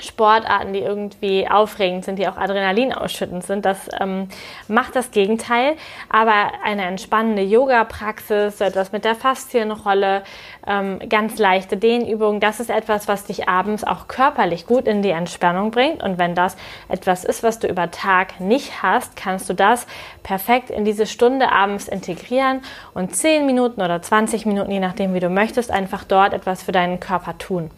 Sportarten, 0.00 0.72
die 0.72 0.80
irgendwie 0.80 1.48
aufregend 1.48 2.04
sind, 2.04 2.18
die 2.18 2.26
auch 2.26 2.36
Adrenalin 2.36 2.92
ausschüttend 2.92 3.44
sind. 3.44 3.64
Das 3.64 3.88
ähm, 4.00 4.28
macht 4.68 4.96
das 4.96 5.10
Gegenteil. 5.10 5.76
Aber 6.08 6.52
eine 6.64 6.84
entspannende 6.84 7.42
Yoga-Praxis, 7.42 8.60
etwas 8.60 8.92
mit 8.92 9.04
der 9.04 9.14
Faszienrolle, 9.14 10.22
ähm, 10.66 10.98
ganz 11.08 11.38
leichte 11.38 11.76
Dehnübungen, 11.76 12.40
das 12.40 12.60
ist 12.60 12.70
etwas, 12.70 13.06
was 13.06 13.24
dich 13.24 13.48
abends 13.48 13.84
auch 13.84 14.08
körperlich 14.08 14.66
gut 14.66 14.86
in 14.86 15.02
die 15.02 15.10
Entspannung 15.10 15.70
bringt. 15.70 16.02
Und 16.02 16.18
wenn 16.18 16.34
das 16.34 16.56
etwas 16.88 17.24
ist, 17.24 17.42
was 17.42 17.58
du 17.58 17.68
über 17.68 17.90
Tag 17.90 18.40
nicht 18.40 18.82
hast, 18.82 19.16
kannst 19.16 19.48
du 19.48 19.54
das 19.54 19.86
perfekt 20.22 20.70
in 20.70 20.84
diese 20.84 21.06
Stunde 21.06 21.52
abends 21.52 21.88
integrieren 21.88 22.62
und 22.94 23.14
10 23.14 23.46
Minuten 23.46 23.80
oder 23.82 24.02
20 24.02 24.46
Minuten, 24.46 24.70
je 24.70 24.80
nachdem, 24.80 25.14
wie 25.14 25.20
du 25.20 25.28
möchtest, 25.28 25.70
einfach 25.70 26.04
dort 26.04 26.32
etwas 26.32 26.62
für 26.62 26.72
deinen 26.72 26.98
Körper 26.98 27.38
tun. 27.38 27.70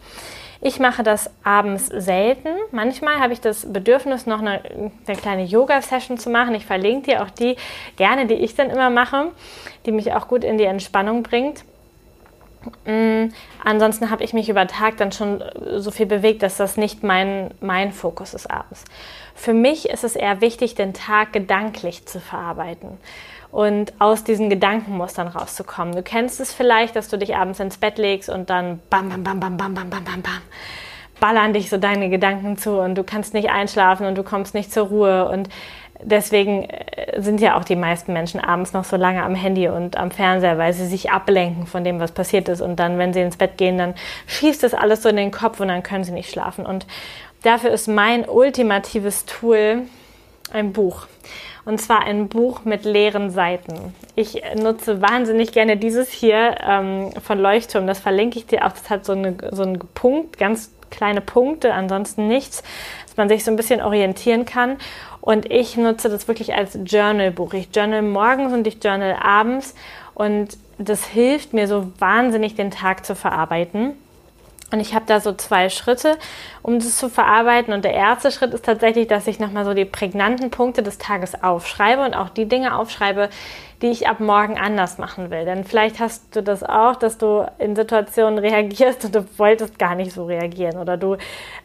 Ich 0.61 0.79
mache 0.79 1.03
das 1.03 1.29
abends 1.43 1.87
selten. 1.87 2.49
Manchmal 2.71 3.19
habe 3.19 3.33
ich 3.33 3.41
das 3.41 3.71
Bedürfnis, 3.71 4.25
noch 4.25 4.39
eine, 4.39 4.61
eine 5.07 5.17
kleine 5.17 5.43
Yoga-Session 5.43 6.17
zu 6.17 6.29
machen. 6.29 6.55
Ich 6.55 6.65
verlinke 6.65 7.11
dir 7.11 7.23
auch 7.23 7.29
die 7.29 7.55
gerne, 7.95 8.25
die 8.25 8.35
ich 8.35 8.55
dann 8.55 8.69
immer 8.69 8.89
mache, 8.89 9.31
die 9.85 9.91
mich 9.91 10.13
auch 10.13 10.27
gut 10.27 10.43
in 10.43 10.57
die 10.57 10.63
Entspannung 10.63 11.23
bringt. 11.23 11.63
Mm, 12.85 13.27
ansonsten 13.63 14.09
habe 14.09 14.23
ich 14.23 14.33
mich 14.33 14.49
über 14.49 14.67
Tag 14.67 14.97
dann 14.97 15.11
schon 15.11 15.43
so 15.77 15.91
viel 15.91 16.07
bewegt, 16.07 16.41
dass 16.41 16.57
das 16.57 16.75
nicht 16.75 17.03
mein, 17.03 17.51
mein 17.61 17.91
Fokus 17.91 18.33
ist 18.33 18.49
abends. 18.49 18.83
Für 19.35 19.53
mich 19.53 19.89
ist 19.89 20.03
es 20.03 20.15
eher 20.15 20.41
wichtig, 20.41 20.73
den 20.73 20.93
Tag 20.93 21.33
gedanklich 21.33 22.07
zu 22.07 22.19
verarbeiten 22.19 22.97
und 23.51 23.93
aus 23.99 24.23
diesen 24.23 24.49
Gedankenmustern 24.49 25.27
rauszukommen. 25.27 25.95
Du 25.95 26.03
kennst 26.03 26.39
es 26.39 26.53
vielleicht, 26.53 26.95
dass 26.95 27.07
du 27.09 27.17
dich 27.17 27.35
abends 27.35 27.59
ins 27.59 27.77
Bett 27.77 27.97
legst 27.97 28.29
und 28.29 28.49
dann 28.49 28.79
bam, 28.89 29.09
bam, 29.09 29.23
bam, 29.23 29.39
bam, 29.39 29.57
bam, 29.57 29.73
bam, 29.73 29.89
bam, 29.89 30.03
bam, 30.03 30.21
bam, 30.21 30.41
ballern 31.19 31.53
dich 31.53 31.69
so 31.69 31.77
deine 31.77 32.09
Gedanken 32.09 32.57
zu 32.57 32.79
und 32.79 32.95
du 32.95 33.03
kannst 33.03 33.33
nicht 33.33 33.49
einschlafen 33.49 34.05
und 34.05 34.15
du 34.15 34.23
kommst 34.23 34.53
nicht 34.53 34.71
zur 34.71 34.87
Ruhe 34.87 35.29
und 35.29 35.49
deswegen 36.01 36.63
äh, 36.63 37.21
sind 37.21 37.41
ja 37.41 37.57
auch 37.57 37.63
die 37.63 37.75
meisten 37.75 38.13
Menschen 38.13 38.39
abends 38.39 38.73
noch 38.73 38.83
so 38.83 38.95
lange 38.97 39.23
am 39.23 39.35
Handy 39.35 39.67
und 39.67 39.97
am 39.97 40.11
Fernseher, 40.11 40.57
weil 40.57 40.73
sie 40.73 40.85
sich 40.85 41.11
ablenken 41.11 41.65
von 41.65 41.83
dem, 41.83 41.99
was 41.99 42.11
passiert 42.11 42.49
ist. 42.49 42.61
Und 42.61 42.77
dann, 42.77 42.97
wenn 42.97 43.13
sie 43.13 43.21
ins 43.21 43.37
Bett 43.37 43.57
gehen, 43.57 43.77
dann 43.77 43.95
schießt 44.27 44.63
das 44.63 44.73
alles 44.73 45.03
so 45.03 45.09
in 45.09 45.15
den 45.15 45.31
Kopf 45.31 45.59
und 45.59 45.69
dann 45.69 45.83
können 45.83 46.03
sie 46.03 46.11
nicht 46.11 46.31
schlafen. 46.31 46.65
Und 46.65 46.85
dafür 47.43 47.71
ist 47.71 47.87
mein 47.87 48.27
ultimatives 48.27 49.25
Tool 49.25 49.83
ein 50.51 50.73
Buch. 50.73 51.07
Und 51.67 51.81
zwar 51.81 52.05
ein 52.05 52.29
Buch 52.29 52.63
mit 52.63 52.85
leeren 52.85 53.29
Seiten. 53.29 53.93
Ich 54.15 54.41
nutze 54.55 55.01
wahnsinnig 55.01 55.51
gerne 55.51 55.75
dieses 55.75 56.09
hier 56.09 56.55
ähm, 56.65 57.11
von 57.21 57.37
Leuchtturm. 57.39 57.85
Das 57.87 57.99
verlinke 57.99 58.39
ich 58.39 58.45
dir 58.45 58.65
auch. 58.65 58.71
Das 58.71 58.89
hat 58.89 59.03
so, 59.03 59.11
eine, 59.11 59.35
so 59.51 59.63
einen 59.63 59.77
Punkt, 59.93 60.37
ganz 60.37 60.71
kleine 60.91 61.19
Punkte, 61.19 61.73
ansonsten 61.73 62.29
nichts, 62.29 62.63
dass 63.05 63.17
man 63.17 63.27
sich 63.27 63.43
so 63.43 63.51
ein 63.51 63.57
bisschen 63.57 63.81
orientieren 63.81 64.45
kann. 64.45 64.77
Und 65.19 65.51
ich 65.51 65.75
nutze 65.75 66.07
das 66.07 66.29
wirklich 66.29 66.53
als 66.53 66.79
Journalbuch. 66.85 67.53
Ich 67.53 67.67
journal 67.75 68.01
morgens 68.01 68.53
und 68.53 68.65
ich 68.65 68.81
journal 68.81 69.17
abends. 69.21 69.75
Und 70.13 70.57
das 70.77 71.05
hilft 71.05 71.51
mir 71.51 71.67
so 71.67 71.91
wahnsinnig, 71.99 72.55
den 72.55 72.71
Tag 72.71 73.05
zu 73.05 73.13
verarbeiten. 73.13 73.91
Und 74.71 74.81
ich 74.81 74.93
habe 74.93 75.05
da 75.05 75.21
so 75.21 75.33
zwei 75.33 75.69
Schritte, 75.69 76.17
um 76.61 76.79
das 76.79 76.97
zu 76.97 77.09
verarbeiten. 77.09 77.73
Und 77.73 77.85
der 77.85 77.93
erste 77.93 78.31
Schritt 78.31 78.53
ist 78.53 78.65
tatsächlich, 78.65 79.07
dass 79.07 79.27
ich 79.27 79.39
nochmal 79.39 79.63
so 79.63 79.73
die 79.73 79.85
prägnanten 79.85 80.51
Punkte 80.51 80.83
des 80.83 80.97
Tages 80.97 81.41
aufschreibe 81.41 82.03
und 82.03 82.13
auch 82.13 82.29
die 82.29 82.47
Dinge 82.49 82.77
aufschreibe, 82.77 83.29
die 83.81 83.87
ich 83.87 84.07
ab 84.07 84.19
morgen 84.19 84.57
anders 84.57 84.97
machen 84.97 85.29
will. 85.29 85.45
Denn 85.45 85.63
vielleicht 85.63 85.99
hast 85.99 86.35
du 86.35 86.41
das 86.41 86.63
auch, 86.63 86.95
dass 86.95 87.17
du 87.17 87.45
in 87.59 87.75
Situationen 87.75 88.39
reagierst 88.47 89.05
und 89.05 89.15
du 89.15 89.25
wolltest 89.37 89.77
gar 89.77 89.95
nicht 89.95 90.11
so 90.11 90.25
reagieren. 90.25 90.77
Oder 90.77 90.97
du 90.97 91.17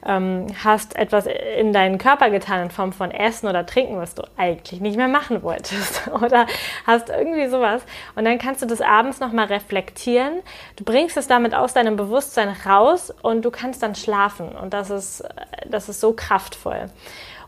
ähm, 0.07 0.47
hast 0.62 0.97
etwas 0.97 1.26
in 1.57 1.73
deinen 1.73 1.99
Körper 1.99 2.31
getan 2.31 2.64
in 2.64 2.71
Form 2.71 2.92
von 2.92 3.11
Essen 3.11 3.49
oder 3.49 3.64
Trinken, 3.64 3.97
was 3.97 4.14
du 4.14 4.23
eigentlich 4.37 4.81
nicht 4.81 4.97
mehr 4.97 5.09
machen 5.09 5.42
wolltest. 5.42 6.09
Oder 6.23 6.47
hast 6.87 7.09
irgendwie 7.09 7.49
sowas. 7.49 7.83
Und 8.14 8.25
dann 8.25 8.38
kannst 8.38 8.62
du 8.62 8.66
das 8.66 8.81
abends 8.81 9.21
nochmal 9.21 9.47
reflektieren. 9.47 10.40
Du 10.76 10.85
bringst 10.85 11.16
es 11.16 11.26
damit 11.26 11.54
aus 11.54 11.75
deinem 11.75 11.97
Bewusstsein 11.97 12.54
raus 12.66 13.12
und 13.23 13.45
du 13.45 13.50
kannst 13.50 13.83
dann 13.83 13.95
schlafen. 13.95 14.49
Und 14.50 14.75
das 14.75 14.90
ist, 14.90 15.25
das 15.69 15.88
ist 15.88 16.00
so 16.00 16.12
kraftvoll. 16.12 16.90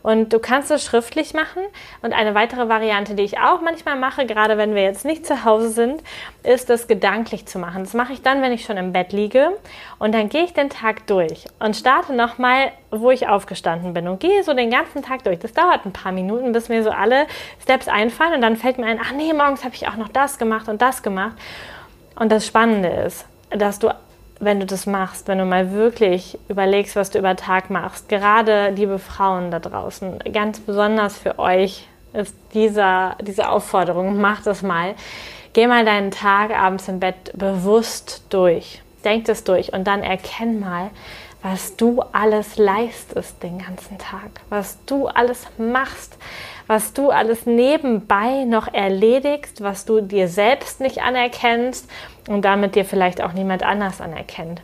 Und 0.05 0.33
du 0.33 0.37
kannst 0.37 0.69
es 0.69 0.85
schriftlich 0.85 1.33
machen. 1.33 1.63
Und 2.03 2.13
eine 2.13 2.35
weitere 2.35 2.69
Variante, 2.69 3.15
die 3.15 3.23
ich 3.23 3.39
auch 3.39 3.61
manchmal 3.61 3.95
mache, 3.95 4.27
gerade 4.27 4.55
wenn 4.55 4.75
wir 4.75 4.83
jetzt 4.83 5.03
nicht 5.03 5.25
zu 5.25 5.43
Hause 5.43 5.69
sind, 5.69 6.03
ist 6.43 6.69
das 6.69 6.87
gedanklich 6.87 7.47
zu 7.47 7.57
machen. 7.57 7.83
Das 7.83 7.95
mache 7.95 8.13
ich 8.13 8.21
dann, 8.21 8.43
wenn 8.43 8.51
ich 8.51 8.65
schon 8.65 8.77
im 8.77 8.93
Bett 8.93 9.13
liege. 9.13 9.57
Und 9.97 10.13
dann 10.13 10.29
gehe 10.29 10.43
ich 10.43 10.53
den 10.53 10.69
Tag 10.69 11.07
durch 11.07 11.45
und 11.57 11.75
starte 11.75 12.13
nochmal, 12.13 12.71
wo 12.91 13.09
ich 13.09 13.27
aufgestanden 13.27 13.95
bin 13.95 14.07
und 14.07 14.19
gehe 14.19 14.43
so 14.43 14.53
den 14.53 14.69
ganzen 14.69 15.01
Tag 15.01 15.23
durch. 15.23 15.39
Das 15.39 15.53
dauert 15.53 15.87
ein 15.87 15.93
paar 15.93 16.11
Minuten, 16.11 16.51
bis 16.51 16.69
mir 16.69 16.83
so 16.83 16.91
alle 16.91 17.25
Steps 17.63 17.87
einfallen. 17.87 18.35
Und 18.35 18.41
dann 18.41 18.57
fällt 18.57 18.77
mir 18.77 18.85
ein, 18.85 18.99
ach 19.03 19.11
nee, 19.11 19.33
morgens 19.33 19.63
habe 19.63 19.73
ich 19.73 19.87
auch 19.87 19.95
noch 19.95 20.09
das 20.09 20.37
gemacht 20.37 20.69
und 20.69 20.83
das 20.83 21.01
gemacht. 21.01 21.35
Und 22.15 22.31
das 22.31 22.45
Spannende 22.45 22.89
ist, 22.89 23.25
dass 23.49 23.79
du 23.79 23.89
wenn 24.39 24.59
du 24.59 24.65
das 24.65 24.85
machst, 24.85 25.27
wenn 25.27 25.37
du 25.37 25.45
mal 25.45 25.71
wirklich 25.71 26.37
überlegst, 26.49 26.95
was 26.95 27.09
du 27.09 27.19
über 27.19 27.35
Tag 27.35 27.69
machst, 27.69 28.09
gerade 28.09 28.69
liebe 28.69 28.99
Frauen 28.99 29.51
da 29.51 29.59
draußen, 29.59 30.19
ganz 30.33 30.59
besonders 30.59 31.17
für 31.17 31.39
euch 31.39 31.87
ist 32.13 32.35
dieser, 32.53 33.15
diese 33.21 33.49
Aufforderung, 33.49 34.19
mach 34.19 34.41
das 34.43 34.61
mal. 34.61 34.95
Geh 35.53 35.67
mal 35.67 35.85
deinen 35.85 36.11
Tag 36.11 36.51
abends 36.51 36.87
im 36.87 36.99
Bett 36.99 37.31
bewusst 37.33 38.23
durch. 38.29 38.81
Denk 39.03 39.25
das 39.25 39.43
durch 39.43 39.73
und 39.73 39.85
dann 39.85 40.03
erkenn 40.03 40.59
mal, 40.59 40.89
was 41.41 41.75
du 41.75 42.01
alles 42.11 42.57
leistest 42.57 43.43
den 43.43 43.59
ganzen 43.59 43.97
Tag, 43.99 44.41
was 44.49 44.83
du 44.85 45.07
alles 45.07 45.45
machst, 45.57 46.17
was 46.67 46.93
du 46.93 47.09
alles 47.09 47.45
nebenbei 47.45 48.43
noch 48.45 48.73
erledigst, 48.73 49.61
was 49.61 49.85
du 49.85 50.01
dir 50.01 50.27
selbst 50.27 50.79
nicht 50.79 51.01
anerkennst 51.01 51.89
und 52.27 52.43
damit 52.43 52.75
dir 52.75 52.85
vielleicht 52.85 53.21
auch 53.21 53.33
niemand 53.33 53.63
anders 53.63 54.01
anerkennt. 54.01 54.61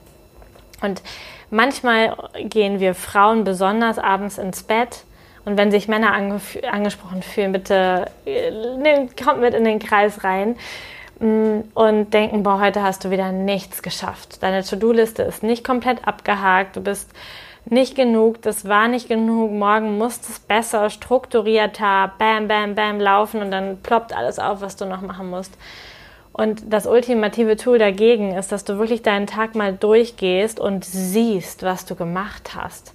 Und 0.82 1.02
manchmal 1.50 2.18
gehen 2.40 2.80
wir 2.80 2.96
Frauen 2.96 3.44
besonders 3.44 4.00
abends 4.00 4.38
ins 4.38 4.64
Bett 4.64 5.04
und 5.46 5.58
wenn 5.58 5.72
sich 5.72 5.88
Männer 5.88 6.14
angesprochen 6.14 7.24
fühlen, 7.24 7.52
bitte 7.52 8.06
äh, 8.26 9.08
kommt 9.22 9.42
mit 9.42 9.54
in 9.54 9.64
den 9.64 9.80
Kreis 9.80 10.24
rein 10.24 10.56
mm, 11.20 11.62
und 11.74 12.14
denken, 12.14 12.44
boah, 12.44 12.60
heute 12.60 12.84
hast 12.84 13.04
du 13.04 13.12
wieder 13.12 13.32
nichts 13.32 13.82
geschafft. 13.82 14.44
Deine 14.44 14.64
To-Do-Liste 14.64 15.24
ist 15.24 15.42
nicht 15.42 15.64
komplett 15.64 16.08
abgehakt, 16.08 16.76
du 16.76 16.82
bist 16.82 17.10
nicht 17.66 17.96
genug, 17.96 18.42
das 18.42 18.68
war 18.68 18.88
nicht 18.88 19.08
genug, 19.08 19.52
morgen 19.52 19.98
muss 19.98 20.20
es 20.28 20.40
besser, 20.40 20.90
strukturierter, 20.90 22.12
bam, 22.18 22.48
bam, 22.48 22.76
bam 22.76 23.00
laufen 23.00 23.42
und 23.42 23.52
dann 23.52 23.78
ploppt 23.82 24.14
alles 24.14 24.40
auf, 24.40 24.62
was 24.62 24.76
du 24.76 24.86
noch 24.86 25.02
machen 25.02 25.30
musst. 25.30 25.54
Und 26.34 26.74
das 26.74 26.88
ultimative 26.88 27.58
Tool 27.58 27.78
dagegen 27.78 28.34
ist, 28.36 28.52
dass 28.52 28.64
du 28.64 28.78
wirklich 28.78 29.04
deinen 29.04 29.28
Tag 29.28 29.54
mal 29.54 29.74
durchgehst 29.74 30.60
und 30.60 30.86
siehst, 30.86 31.64
was 31.64 31.86
du 31.86 31.96
gemacht 31.96 32.52
hast. 32.56 32.94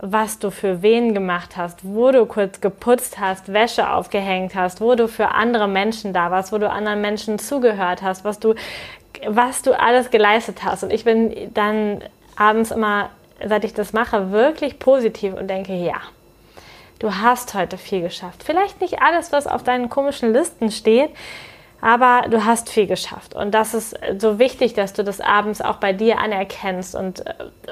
Was 0.00 0.38
du 0.38 0.50
für 0.50 0.80
wen 0.80 1.12
gemacht 1.12 1.56
hast, 1.56 1.80
wo 1.82 2.12
du 2.12 2.24
kurz 2.26 2.60
geputzt 2.60 3.18
hast, 3.18 3.52
Wäsche 3.52 3.90
aufgehängt 3.90 4.54
hast, 4.54 4.80
wo 4.80 4.94
du 4.94 5.08
für 5.08 5.30
andere 5.32 5.66
Menschen 5.66 6.12
da 6.12 6.30
warst, 6.30 6.52
wo 6.52 6.58
du 6.58 6.70
anderen 6.70 7.00
Menschen 7.00 7.40
zugehört 7.40 8.02
hast, 8.02 8.24
was 8.24 8.38
du, 8.38 8.54
was 9.26 9.62
du 9.62 9.78
alles 9.78 10.10
geleistet 10.10 10.62
hast. 10.62 10.84
Und 10.84 10.92
ich 10.92 11.02
bin 11.04 11.52
dann 11.52 12.04
abends 12.36 12.70
immer 12.70 13.10
seit 13.44 13.64
ich 13.64 13.74
das 13.74 13.92
mache, 13.92 14.30
wirklich 14.32 14.78
positiv 14.78 15.34
und 15.34 15.48
denke, 15.48 15.74
ja, 15.74 16.00
du 16.98 17.14
hast 17.14 17.54
heute 17.54 17.78
viel 17.78 18.02
geschafft. 18.02 18.42
Vielleicht 18.42 18.80
nicht 18.80 19.00
alles, 19.00 19.32
was 19.32 19.46
auf 19.46 19.62
deinen 19.62 19.88
komischen 19.88 20.32
Listen 20.32 20.70
steht, 20.70 21.10
aber 21.80 22.28
du 22.28 22.44
hast 22.44 22.70
viel 22.70 22.88
geschafft. 22.88 23.34
Und 23.36 23.52
das 23.52 23.72
ist 23.72 23.96
so 24.18 24.40
wichtig, 24.40 24.74
dass 24.74 24.94
du 24.94 25.04
das 25.04 25.20
abends 25.20 25.60
auch 25.60 25.76
bei 25.76 25.92
dir 25.92 26.18
anerkennst 26.18 26.96
und, 26.96 27.22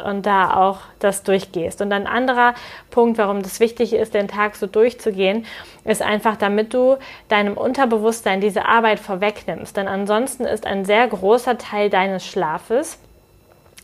und 0.04 0.26
da 0.26 0.54
auch 0.54 0.78
das 1.00 1.24
durchgehst. 1.24 1.82
Und 1.82 1.92
ein 1.92 2.06
anderer 2.06 2.54
Punkt, 2.90 3.18
warum 3.18 3.42
das 3.42 3.58
wichtig 3.58 3.92
ist, 3.92 4.14
den 4.14 4.28
Tag 4.28 4.54
so 4.54 4.68
durchzugehen, 4.68 5.44
ist 5.84 6.02
einfach, 6.02 6.36
damit 6.36 6.72
du 6.72 6.98
deinem 7.28 7.56
Unterbewusstsein 7.56 8.40
diese 8.40 8.64
Arbeit 8.66 9.00
vorwegnimmst. 9.00 9.76
Denn 9.76 9.88
ansonsten 9.88 10.44
ist 10.44 10.66
ein 10.66 10.84
sehr 10.84 11.08
großer 11.08 11.58
Teil 11.58 11.90
deines 11.90 12.24
Schlafes 12.24 13.00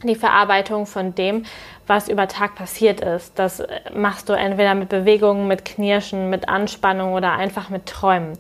die 0.09 0.14
Verarbeitung 0.14 0.87
von 0.87 1.14
dem, 1.14 1.44
was 1.87 2.09
über 2.09 2.28
Tag 2.28 2.54
passiert 2.54 3.00
ist. 3.00 3.38
Das 3.38 3.62
machst 3.94 4.28
du 4.28 4.32
entweder 4.32 4.75
mit 4.75 4.88
Bewegungen, 4.88 5.49
mit 5.49 5.64
Knirschen, 5.64 6.30
mit 6.30 6.49
Anspannung 6.49 7.12
oder 7.12 7.32
einfach 7.32 7.68
mit 7.68 7.87
Träumen. 7.87 8.38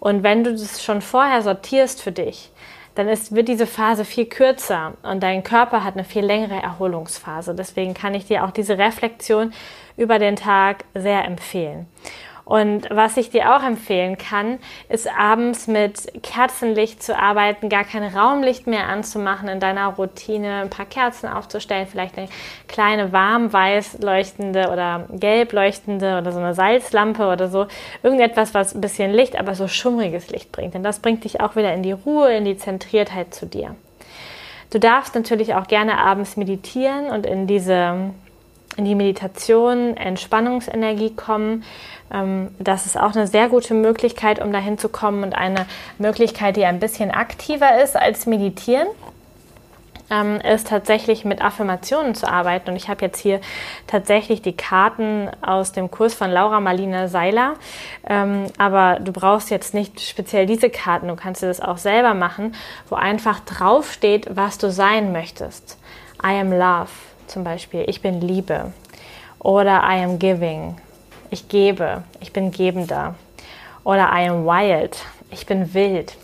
Und 0.00 0.22
wenn 0.22 0.42
du 0.44 0.52
das 0.52 0.82
schon 0.82 1.00
vorher 1.00 1.42
sortierst 1.42 2.02
für 2.02 2.12
dich, 2.12 2.50
dann 2.94 3.08
ist, 3.08 3.34
wird 3.34 3.48
diese 3.48 3.66
Phase 3.66 4.04
viel 4.04 4.26
kürzer 4.26 4.94
und 5.02 5.22
dein 5.22 5.42
Körper 5.42 5.84
hat 5.84 5.94
eine 5.94 6.04
viel 6.04 6.24
längere 6.24 6.60
Erholungsphase. 6.60 7.54
Deswegen 7.54 7.94
kann 7.94 8.14
ich 8.14 8.26
dir 8.26 8.44
auch 8.44 8.50
diese 8.50 8.76
Reflexion 8.78 9.52
über 9.96 10.18
den 10.18 10.36
Tag 10.36 10.84
sehr 10.94 11.24
empfehlen. 11.24 11.86
Und 12.52 12.90
was 12.90 13.16
ich 13.16 13.30
dir 13.30 13.56
auch 13.56 13.62
empfehlen 13.62 14.18
kann, 14.18 14.58
ist 14.90 15.08
abends 15.08 15.68
mit 15.68 16.22
Kerzenlicht 16.22 17.02
zu 17.02 17.18
arbeiten, 17.18 17.70
gar 17.70 17.84
kein 17.84 18.04
Raumlicht 18.04 18.66
mehr 18.66 18.90
anzumachen 18.90 19.48
in 19.48 19.58
deiner 19.58 19.86
Routine, 19.86 20.60
ein 20.60 20.68
paar 20.68 20.84
Kerzen 20.84 21.28
aufzustellen, 21.28 21.86
vielleicht 21.86 22.18
eine 22.18 22.28
kleine 22.68 23.10
warm-weiß 23.10 24.00
leuchtende 24.02 24.68
oder 24.68 25.06
gelb 25.12 25.54
leuchtende 25.54 26.18
oder 26.18 26.30
so 26.30 26.40
eine 26.40 26.52
Salzlampe 26.52 27.26
oder 27.26 27.48
so. 27.48 27.68
Irgendetwas, 28.02 28.52
was 28.52 28.74
ein 28.74 28.82
bisschen 28.82 29.14
Licht, 29.14 29.38
aber 29.38 29.54
so 29.54 29.66
schummriges 29.66 30.28
Licht 30.28 30.52
bringt. 30.52 30.74
Denn 30.74 30.82
das 30.82 30.98
bringt 30.98 31.24
dich 31.24 31.40
auch 31.40 31.56
wieder 31.56 31.72
in 31.72 31.82
die 31.82 31.92
Ruhe, 31.92 32.36
in 32.36 32.44
die 32.44 32.58
Zentriertheit 32.58 33.32
zu 33.32 33.46
dir. 33.46 33.76
Du 34.68 34.78
darfst 34.78 35.14
natürlich 35.14 35.54
auch 35.54 35.68
gerne 35.68 35.96
abends 35.96 36.36
meditieren 36.36 37.06
und 37.06 37.24
in 37.24 37.46
diese 37.46 38.10
in 38.76 38.84
die 38.84 38.94
Meditation, 38.94 39.96
Entspannungsenergie 39.96 41.14
kommen. 41.14 41.64
Ähm, 42.12 42.54
das 42.58 42.86
ist 42.86 42.98
auch 42.98 43.14
eine 43.14 43.26
sehr 43.26 43.48
gute 43.48 43.74
Möglichkeit, 43.74 44.40
um 44.40 44.52
dahin 44.52 44.78
zu 44.78 44.88
kommen 44.88 45.22
und 45.24 45.34
eine 45.34 45.66
Möglichkeit, 45.98 46.56
die 46.56 46.64
ein 46.64 46.80
bisschen 46.80 47.10
aktiver 47.10 47.82
ist 47.82 47.96
als 47.96 48.26
Meditieren. 48.26 48.88
ähm, 50.12 50.40
ist 50.40 50.68
tatsächlich 50.68 51.24
mit 51.24 51.42
Affirmationen 51.42 52.14
zu 52.14 52.28
arbeiten. 52.28 52.70
Und 52.70 52.76
ich 52.76 52.88
habe 52.88 53.04
jetzt 53.04 53.18
hier 53.18 53.40
tatsächlich 53.86 54.42
die 54.42 54.56
Karten 54.56 55.30
aus 55.40 55.72
dem 55.72 55.90
Kurs 55.90 56.14
von 56.14 56.30
Laura 56.30 56.60
Marlina 56.60 57.08
Seiler. 57.08 57.54
Ähm, 58.06 58.46
aber 58.58 59.00
du 59.00 59.12
brauchst 59.12 59.50
jetzt 59.50 59.72
nicht 59.72 60.00
speziell 60.00 60.46
diese 60.46 60.68
Karten, 60.68 61.08
du 61.08 61.16
kannst 61.16 61.42
dir 61.42 61.46
das 61.46 61.60
auch 61.60 61.78
selber 61.78 62.12
machen, 62.14 62.54
wo 62.88 62.96
einfach 62.96 63.40
draufsteht, 63.40 64.28
was 64.30 64.58
du 64.58 64.70
sein 64.70 65.12
möchtest. 65.12 65.78
I 66.22 66.38
am 66.38 66.52
love 66.52 66.90
zum 67.32 67.44
Beispiel, 67.44 67.84
ich 67.86 68.02
bin 68.02 68.20
Liebe. 68.20 68.72
Oder 69.38 69.82
I 69.82 70.04
am 70.04 70.18
giving, 70.18 70.76
ich 71.30 71.48
gebe, 71.48 72.04
ich 72.20 72.32
bin 72.32 72.52
Gebender. 72.52 73.14
Oder 73.84 74.10
I 74.12 74.28
am 74.28 74.44
wild, 74.44 74.96
ich 75.30 75.46
bin 75.46 75.74
wild. 75.74 76.14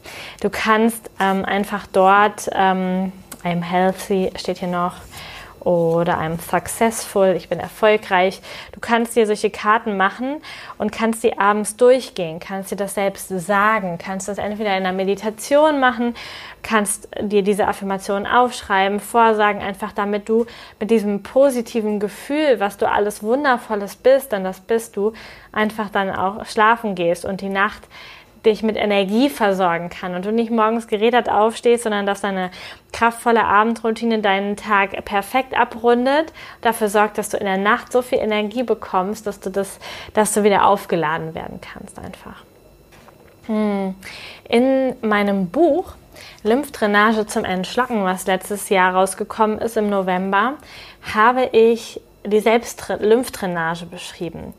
Du 0.41 0.51
kannst 0.51 1.11
ähm, 1.19 1.45
einfach 1.45 1.87
dort 1.87 2.49
ähm, 2.53 3.13
I'm 3.43 3.63
healthy 3.63 4.31
steht 4.37 4.59
hier 4.59 4.69
noch 4.69 4.95
oder 5.69 6.19
I'm 6.19 6.41
successful, 6.41 7.35
ich 7.37 7.51
bin 7.51 7.61
erfolgreich. 7.61 8.41
Du 8.73 8.81
kannst 8.81 9.17
dir 9.17 9.27
solche 9.27 9.51
Karten 9.51 9.99
machen 9.99 10.41
und 10.79 10.93
kannst 10.93 11.23
die 11.23 11.39
abends 11.39 11.77
durchgehen, 11.77 12.41
kannst 12.41 12.71
dir 12.71 12.77
das 12.77 12.95
selbst 12.95 13.29
sagen, 13.29 13.99
kannst 13.99 14.29
das 14.29 14.39
entweder 14.39 14.71
in 14.71 14.87
einer 14.87 14.97
Meditation 14.97 15.79
machen, 15.79 16.15
kannst 16.63 17.11
dir 17.21 17.43
diese 17.43 17.69
Affirmationen 17.69 18.27
aufschreiben, 18.27 18.99
vorsagen, 18.99 19.61
einfach 19.61 19.93
damit 19.93 20.31
du 20.31 20.47
mit 20.81 20.91
diesem 20.91 21.23
positiven 21.23 22.01
Gefühl, 22.01 22.61
was 22.61 22.79
du 22.79 22.89
alles 22.89 23.23
Wundervolles 23.23 23.97
bist, 23.97 24.33
denn 24.33 24.45
das 24.45 24.61
bist 24.61 24.97
du, 24.97 25.13
einfach 25.53 25.91
dann 25.91 26.09
auch 26.09 26.47
schlafen 26.47 26.95
gehst 26.95 27.27
und 27.27 27.43
die 27.43 27.51
Nacht 27.51 27.83
dich 28.45 28.63
mit 28.63 28.77
Energie 28.77 29.29
versorgen 29.29 29.91
kann 29.91 30.15
und 30.15 30.25
du 30.25 30.33
nicht 30.33 30.51
morgens 30.51 30.87
gerädert 30.87 31.29
aufstehst, 31.29 31.85
sondern 31.85 32.07
dass 32.07 32.21
deine 32.21 32.51
kraftvolle 32.93 33.45
Abendroutine 33.45 34.21
deinen 34.21 34.57
Tag 34.57 35.05
perfekt 35.05 35.59
abrundet, 35.59 36.33
dafür 36.61 36.89
sorgt, 36.89 37.19
dass 37.19 37.29
du 37.29 37.37
in 37.37 37.47
der 37.47 37.59
Nacht 37.59 37.93
so 37.93 38.03
viel 38.03 38.19
Energie 38.19 38.63
bekommst, 38.63 39.27
dass 39.27 39.41
du 39.41 39.51
das, 39.51 39.79
dass 40.15 40.33
du 40.33 40.45
wieder 40.45 40.67
aufgeladen 40.67 41.35
werden 41.35 41.61
kannst 41.61 41.99
einfach. 41.99 42.45
Hm. 43.47 43.95
In 44.49 44.97
meinem 45.01 45.49
Buch 45.49 45.95
Lymphdrainage 46.43 47.27
zum 47.27 47.45
Entschlacken, 47.45 48.05
was 48.05 48.27
letztes 48.27 48.69
Jahr 48.69 48.95
rausgekommen 48.95 49.59
ist 49.59 49.77
im 49.77 49.91
November, 49.91 50.55
habe 51.15 51.51
ich 51.53 52.01
die 52.25 52.41
Selbstlymphdrainage 52.41 53.87
beschrieben. 53.87 54.55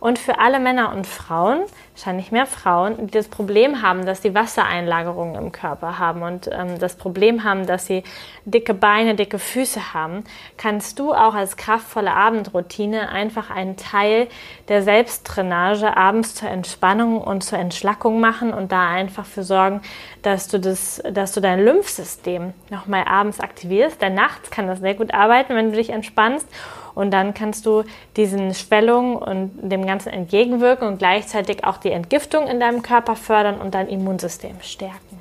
Und 0.00 0.18
für 0.18 0.40
alle 0.40 0.58
Männer 0.58 0.92
und 0.92 1.06
Frauen, 1.06 1.60
wahrscheinlich 1.94 2.32
mehr 2.32 2.46
Frauen, 2.46 3.06
die 3.06 3.10
das 3.10 3.28
Problem 3.28 3.82
haben, 3.82 4.06
dass 4.06 4.22
sie 4.22 4.34
Wassereinlagerungen 4.34 5.34
im 5.34 5.52
Körper 5.52 5.98
haben 5.98 6.22
und 6.22 6.48
ähm, 6.50 6.78
das 6.78 6.96
Problem 6.96 7.44
haben, 7.44 7.66
dass 7.66 7.86
sie 7.86 8.02
dicke 8.46 8.72
Beine, 8.72 9.14
dicke 9.14 9.38
Füße 9.38 9.92
haben, 9.92 10.24
kannst 10.56 10.98
du 10.98 11.12
auch 11.12 11.34
als 11.34 11.56
kraftvolle 11.56 12.12
Abendroutine 12.12 13.10
einfach 13.10 13.50
einen 13.50 13.76
Teil 13.76 14.28
der 14.68 14.82
Selbstdrainage 14.82 15.96
abends 15.96 16.34
zur 16.34 16.48
Entspannung 16.48 17.20
und 17.20 17.44
zur 17.44 17.58
Entschlackung 17.58 18.20
machen 18.20 18.54
und 18.54 18.72
da 18.72 18.88
einfach 18.88 19.26
für 19.26 19.42
sorgen, 19.42 19.82
dass 20.22 20.48
du, 20.48 20.58
das, 20.58 21.02
dass 21.12 21.32
du 21.32 21.40
dein 21.40 21.62
Lymphsystem 21.62 22.54
nochmal 22.70 23.04
abends 23.06 23.38
aktivierst. 23.38 24.00
Denn 24.00 24.14
nachts 24.14 24.50
kann 24.50 24.66
das 24.66 24.80
sehr 24.80 24.94
gut 24.94 25.12
arbeiten, 25.12 25.54
wenn 25.54 25.70
du 25.70 25.76
dich 25.76 25.90
entspannst 25.90 26.48
und 26.94 27.10
dann 27.12 27.34
kannst 27.34 27.66
du 27.66 27.84
diesen 28.16 28.54
Schwellungen 28.54 29.16
und 29.16 29.70
dem 29.70 29.86
Ganzen 29.86 30.10
entgegenwirken 30.10 30.86
und 30.88 30.98
gleichzeitig 30.98 31.64
auch 31.64 31.78
die 31.78 31.90
Entgiftung 31.90 32.46
in 32.46 32.60
deinem 32.60 32.82
Körper 32.82 33.16
fördern 33.16 33.60
und 33.60 33.74
dein 33.74 33.88
Immunsystem 33.88 34.56
stärken. 34.60 35.20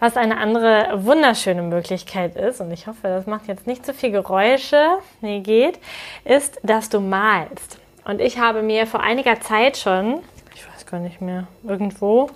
Was 0.00 0.16
eine 0.16 0.36
andere 0.36 1.04
wunderschöne 1.04 1.62
Möglichkeit 1.62 2.36
ist, 2.36 2.60
und 2.60 2.70
ich 2.70 2.86
hoffe, 2.86 3.08
das 3.08 3.26
macht 3.26 3.48
jetzt 3.48 3.66
nicht 3.66 3.84
so 3.84 3.92
viel 3.92 4.12
Geräusche, 4.12 4.98
nee, 5.20 5.40
geht, 5.40 5.80
ist, 6.24 6.60
dass 6.62 6.88
du 6.88 7.00
malst. 7.00 7.78
Und 8.04 8.20
ich 8.20 8.38
habe 8.38 8.62
mir 8.62 8.86
vor 8.86 9.00
einiger 9.00 9.40
Zeit 9.40 9.76
schon, 9.76 10.20
ich 10.54 10.66
weiß 10.68 10.86
gar 10.86 11.00
nicht 11.00 11.20
mehr, 11.20 11.48
irgendwo 11.64 12.30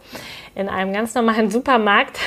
in 0.56 0.68
einem 0.68 0.92
ganz 0.92 1.14
normalen 1.14 1.50
Supermarkt 1.52 2.18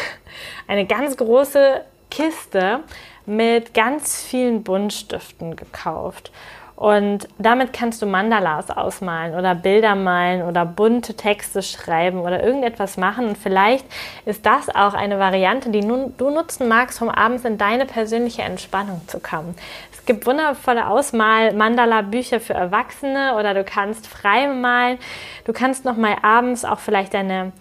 eine 0.68 0.86
ganz 0.86 1.18
große 1.18 1.82
Kiste 2.10 2.80
mit 3.26 3.74
ganz 3.74 4.24
vielen 4.24 4.64
Buntstiften 4.64 5.56
gekauft. 5.56 6.32
Und 6.76 7.30
damit 7.38 7.72
kannst 7.72 8.02
du 8.02 8.06
Mandalas 8.06 8.70
ausmalen 8.70 9.36
oder 9.36 9.56
Bilder 9.56 9.96
malen 9.96 10.42
oder 10.42 10.66
bunte 10.66 11.14
Texte 11.14 11.64
schreiben 11.64 12.20
oder 12.20 12.44
irgendetwas 12.44 12.98
machen. 12.98 13.30
Und 13.30 13.38
vielleicht 13.38 13.86
ist 14.26 14.46
das 14.46 14.68
auch 14.76 14.94
eine 14.94 15.18
Variante, 15.18 15.70
die 15.70 15.80
du 15.80 16.30
nutzen 16.30 16.68
magst, 16.68 17.02
um 17.02 17.08
abends 17.08 17.46
in 17.46 17.58
deine 17.58 17.86
persönliche 17.86 18.42
Entspannung 18.42 19.02
zu 19.08 19.22
kommen. 19.22 19.56
Es 19.94 20.06
gibt 20.06 20.26
wundervolle 20.26 20.88
Ausmal-Mandala-Bücher 20.88 22.42
für 22.42 22.54
Erwachsene 22.54 23.36
oder 23.40 23.54
du 23.54 23.64
kannst 23.64 24.06
frei 24.08 24.48
malen. 24.48 25.00
Du 25.46 25.54
kannst 25.54 25.86
noch 25.86 25.96
mal 25.96 26.18
abends 26.24 26.66
auch 26.66 26.80
vielleicht 26.80 27.14
deine 27.14 27.54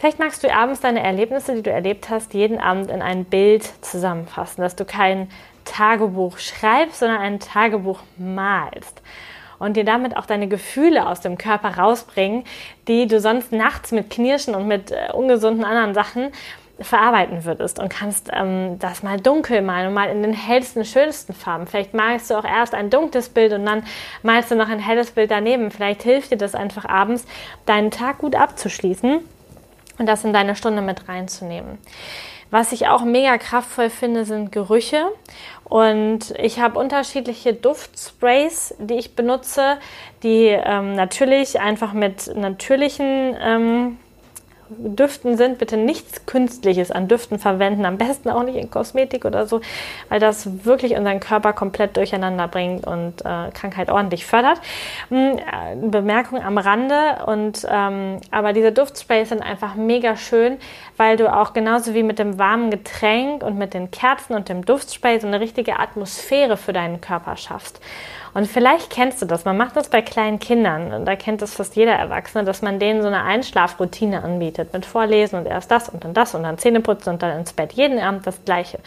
Vielleicht 0.00 0.18
magst 0.18 0.42
du 0.42 0.50
abends 0.50 0.80
deine 0.80 1.02
Erlebnisse, 1.02 1.54
die 1.54 1.62
du 1.62 1.70
erlebt 1.70 2.08
hast, 2.08 2.32
jeden 2.32 2.58
Abend 2.58 2.90
in 2.90 3.02
ein 3.02 3.26
Bild 3.26 3.64
zusammenfassen, 3.84 4.62
dass 4.62 4.74
du 4.74 4.86
kein 4.86 5.28
Tagebuch 5.66 6.38
schreibst, 6.38 7.00
sondern 7.00 7.18
ein 7.18 7.38
Tagebuch 7.38 8.00
malst 8.16 9.02
und 9.58 9.76
dir 9.76 9.84
damit 9.84 10.16
auch 10.16 10.24
deine 10.24 10.48
Gefühle 10.48 11.06
aus 11.06 11.20
dem 11.20 11.36
Körper 11.36 11.76
rausbringen, 11.76 12.44
die 12.88 13.08
du 13.08 13.20
sonst 13.20 13.52
nachts 13.52 13.92
mit 13.92 14.08
Knirschen 14.08 14.54
und 14.54 14.66
mit 14.66 14.90
äh, 14.90 15.12
ungesunden 15.12 15.66
anderen 15.66 15.92
Sachen 15.92 16.32
verarbeiten 16.80 17.44
würdest 17.44 17.78
und 17.78 17.90
kannst 17.90 18.30
ähm, 18.32 18.78
das 18.78 19.02
mal 19.02 19.20
dunkel 19.20 19.60
malen 19.60 19.88
und 19.88 19.92
mal 19.92 20.08
in 20.08 20.22
den 20.22 20.32
hellsten, 20.32 20.86
schönsten 20.86 21.34
Farben. 21.34 21.66
Vielleicht 21.66 21.92
malst 21.92 22.30
du 22.30 22.36
auch 22.36 22.46
erst 22.46 22.72
ein 22.74 22.88
dunkles 22.88 23.28
Bild 23.28 23.52
und 23.52 23.66
dann 23.66 23.82
malst 24.22 24.50
du 24.50 24.54
noch 24.54 24.70
ein 24.70 24.78
helles 24.78 25.10
Bild 25.10 25.30
daneben. 25.30 25.70
Vielleicht 25.70 26.04
hilft 26.04 26.30
dir 26.30 26.38
das 26.38 26.54
einfach 26.54 26.86
abends, 26.86 27.26
deinen 27.66 27.90
Tag 27.90 28.16
gut 28.16 28.34
abzuschließen 28.34 29.20
und 30.00 30.06
das 30.06 30.24
in 30.24 30.32
deine 30.32 30.56
Stunde 30.56 30.82
mit 30.82 31.08
reinzunehmen. 31.08 31.78
Was 32.50 32.72
ich 32.72 32.88
auch 32.88 33.04
mega 33.04 33.38
kraftvoll 33.38 33.90
finde, 33.90 34.24
sind 34.24 34.50
Gerüche. 34.50 35.04
Und 35.62 36.34
ich 36.36 36.58
habe 36.58 36.80
unterschiedliche 36.80 37.54
Duftsprays, 37.54 38.74
die 38.78 38.94
ich 38.94 39.14
benutze, 39.14 39.78
die 40.24 40.46
ähm, 40.46 40.96
natürlich 40.96 41.60
einfach 41.60 41.92
mit 41.92 42.34
natürlichen 42.34 43.36
ähm, 43.40 43.98
Düften 44.78 45.36
sind, 45.36 45.58
bitte 45.58 45.76
nichts 45.76 46.26
Künstliches 46.26 46.90
an 46.90 47.08
Düften 47.08 47.38
verwenden. 47.38 47.84
Am 47.84 47.98
besten 47.98 48.30
auch 48.30 48.42
nicht 48.42 48.56
in 48.56 48.70
Kosmetik 48.70 49.24
oder 49.24 49.46
so, 49.46 49.60
weil 50.08 50.20
das 50.20 50.64
wirklich 50.64 50.96
unseren 50.96 51.20
Körper 51.20 51.52
komplett 51.52 51.96
durcheinander 51.96 52.48
bringt 52.48 52.86
und 52.86 53.20
äh, 53.22 53.50
Krankheit 53.52 53.90
ordentlich 53.90 54.24
fördert. 54.26 54.60
Hm, 55.08 55.38
äh, 55.38 55.76
Bemerkung 55.76 56.42
am 56.42 56.58
Rande. 56.58 57.24
Und 57.26 57.66
ähm, 57.68 58.20
aber 58.30 58.52
diese 58.52 58.72
Duftsprays 58.72 59.30
sind 59.30 59.42
einfach 59.42 59.74
mega 59.74 60.16
schön, 60.16 60.58
weil 60.96 61.16
du 61.16 61.34
auch 61.34 61.52
genauso 61.52 61.94
wie 61.94 62.02
mit 62.02 62.18
dem 62.18 62.38
warmen 62.38 62.70
Getränk 62.70 63.42
und 63.42 63.58
mit 63.58 63.74
den 63.74 63.90
Kerzen 63.90 64.34
und 64.34 64.48
dem 64.48 64.64
Duftspray 64.64 65.18
so 65.20 65.26
eine 65.26 65.40
richtige 65.40 65.78
Atmosphäre 65.78 66.56
für 66.56 66.72
deinen 66.72 67.00
Körper 67.00 67.36
schaffst. 67.36 67.80
Und 68.32 68.46
vielleicht 68.46 68.90
kennst 68.90 69.20
du 69.20 69.26
das. 69.26 69.44
Man 69.44 69.56
macht 69.56 69.76
das 69.76 69.88
bei 69.88 70.02
kleinen 70.02 70.38
Kindern. 70.38 70.92
Und 70.92 71.04
da 71.04 71.16
kennt 71.16 71.42
das 71.42 71.54
fast 71.54 71.74
jeder 71.76 71.94
Erwachsene, 71.94 72.44
dass 72.44 72.62
man 72.62 72.78
denen 72.78 73.02
so 73.02 73.08
eine 73.08 73.22
Einschlafroutine 73.22 74.22
anbietet. 74.22 74.72
Mit 74.72 74.86
Vorlesen 74.86 75.38
und 75.38 75.46
erst 75.46 75.70
das 75.70 75.88
und 75.88 76.04
dann 76.04 76.14
das 76.14 76.34
und 76.34 76.44
dann 76.44 76.58
Zähneputzen 76.58 77.14
und 77.14 77.22
dann 77.22 77.38
ins 77.38 77.52
Bett. 77.52 77.72
Jeden 77.72 77.98
Abend 77.98 78.26
das 78.26 78.44
Gleiche. 78.44 78.78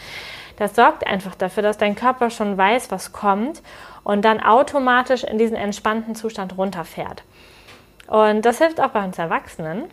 Das 0.58 0.76
sorgt 0.76 1.06
einfach 1.08 1.36
dafür, 1.36 1.64
dass 1.64 1.78
dein 1.78 1.96
Körper 1.96 2.30
schon 2.30 2.58
weiß, 2.58 2.92
was 2.92 3.12
kommt 3.12 3.62
und 4.04 4.24
dann 4.24 4.42
automatisch 4.42 5.24
in 5.24 5.38
diesen 5.38 5.58
entspannten 5.58 6.16
Zustand 6.16 6.58
runterfährt. 6.58 7.24
Und 8.08 8.44
das 8.44 8.60
hilft 8.60 8.80
auch 8.80 8.90
bei 8.90 9.04
uns 9.04 9.18
Erwachsenen. 9.18 9.86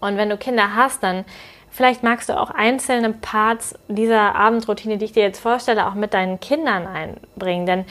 Und 0.00 0.16
wenn 0.16 0.28
du 0.28 0.36
Kinder 0.36 0.74
hast, 0.74 1.02
dann 1.02 1.24
vielleicht 1.70 2.02
magst 2.02 2.28
du 2.28 2.38
auch 2.38 2.50
einzelne 2.50 3.12
Parts 3.12 3.78
dieser 3.88 4.34
Abendroutine, 4.34 4.98
die 4.98 5.04
ich 5.04 5.12
dir 5.12 5.22
jetzt 5.22 5.40
vorstelle, 5.40 5.86
auch 5.86 5.94
mit 5.94 6.12
deinen 6.12 6.40
Kindern 6.40 6.86
einbringen. 6.86 7.66
Denn 7.66 7.84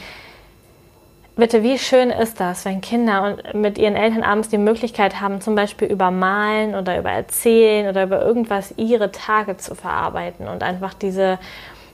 Bitte, 1.38 1.64
wie 1.64 1.78
schön 1.80 2.10
ist 2.10 2.42
das, 2.42 2.66
wenn 2.66 2.82
Kinder 2.82 3.38
mit 3.54 3.78
ihren 3.78 3.96
Eltern 3.96 4.22
abends 4.22 4.50
die 4.50 4.58
Möglichkeit 4.58 5.22
haben, 5.22 5.40
zum 5.40 5.56
Beispiel 5.56 5.88
über 5.88 6.12
Malen 6.12 6.76
oder 6.76 7.00
über 7.00 7.10
Erzählen 7.10 7.88
oder 7.88 8.04
über 8.04 8.22
irgendwas 8.22 8.74
ihre 8.76 9.12
Tage 9.14 9.56
zu 9.56 9.74
verarbeiten 9.74 10.50
und 10.50 10.62
einfach 10.62 10.94
diese, 10.94 11.40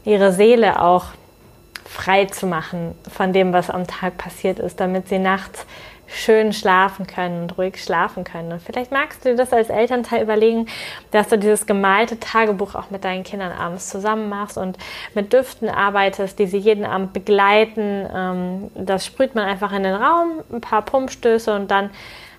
ihre 0.03 0.33
Seele 0.33 0.81
auch 0.81 1.05
frei 1.85 2.25
zu 2.25 2.47
machen 2.47 2.95
von 3.15 3.31
dem, 3.31 3.53
was 3.53 3.69
am 3.69 3.85
Tag 3.85 4.17
passiert 4.17 4.57
ist, 4.57 4.79
damit 4.79 5.07
sie 5.07 5.19
nachts 5.19 5.67
schön 6.07 6.53
schlafen 6.53 7.05
können 7.05 7.43
und 7.43 7.57
ruhig 7.57 7.83
schlafen 7.83 8.23
können. 8.23 8.51
Und 8.51 8.61
vielleicht 8.61 8.91
magst 8.91 9.23
du 9.23 9.29
dir 9.29 9.35
das 9.35 9.53
als 9.53 9.69
Elternteil 9.69 10.23
überlegen, 10.23 10.67
dass 11.11 11.27
du 11.27 11.37
dieses 11.37 11.65
gemalte 11.65 12.19
Tagebuch 12.19 12.75
auch 12.75 12.89
mit 12.89 13.03
deinen 13.03 13.23
Kindern 13.23 13.51
abends 13.51 13.89
zusammen 13.89 14.29
machst 14.29 14.57
und 14.57 14.77
mit 15.13 15.33
Düften 15.33 15.69
arbeitest, 15.69 16.39
die 16.39 16.47
sie 16.47 16.57
jeden 16.57 16.85
Abend 16.85 17.13
begleiten. 17.13 18.07
Ähm, 18.13 18.71
das 18.75 19.05
sprüht 19.05 19.35
man 19.35 19.45
einfach 19.45 19.73
in 19.73 19.83
den 19.83 19.95
Raum, 19.95 20.43
ein 20.51 20.61
paar 20.61 20.81
Pumpstöße 20.81 21.53
und 21.53 21.69
dann 21.69 21.89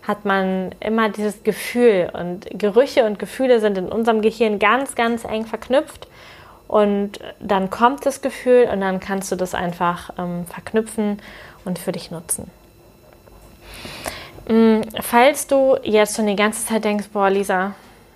hat 0.07 0.24
man 0.24 0.74
immer 0.81 1.11
dieses 1.11 1.42
Gefühl. 1.42 2.11
Und 2.14 2.46
Gerüche 2.50 3.04
und 3.04 3.18
Gefühle 3.18 3.61
sind 3.61 3.76
in 3.76 3.88
unserem 3.88 4.22
Gehirn 4.22 4.59
ganz, 4.59 4.94
ganz 4.94 5.24
eng 5.24 5.44
verknüpft. 5.44 6.09
und 6.66 7.18
dann 7.40 7.70
kommt 7.70 8.04
das 8.04 8.20
Gefühl 8.20 8.68
und 8.70 8.83
dann 8.83 9.00
kannst 9.00 9.33
du 9.33 9.37
das 9.37 9.54
einfach 9.54 10.11
ähm, 10.18 10.44
verknüpfen 10.44 11.18
und 11.64 11.78
für 11.78 11.92
dich 11.92 12.11
nutzen. 12.11 12.50
Mm, 14.48 14.80
falls 15.00 15.46
du 15.46 15.76
jetzt 15.82 16.16
schon 16.16 16.26
die 16.26 16.36
ganze 16.36 16.66
Zeit 16.66 16.84
denkst, 16.84 17.08
boah, 17.12 17.30
Lisa, 17.30 17.74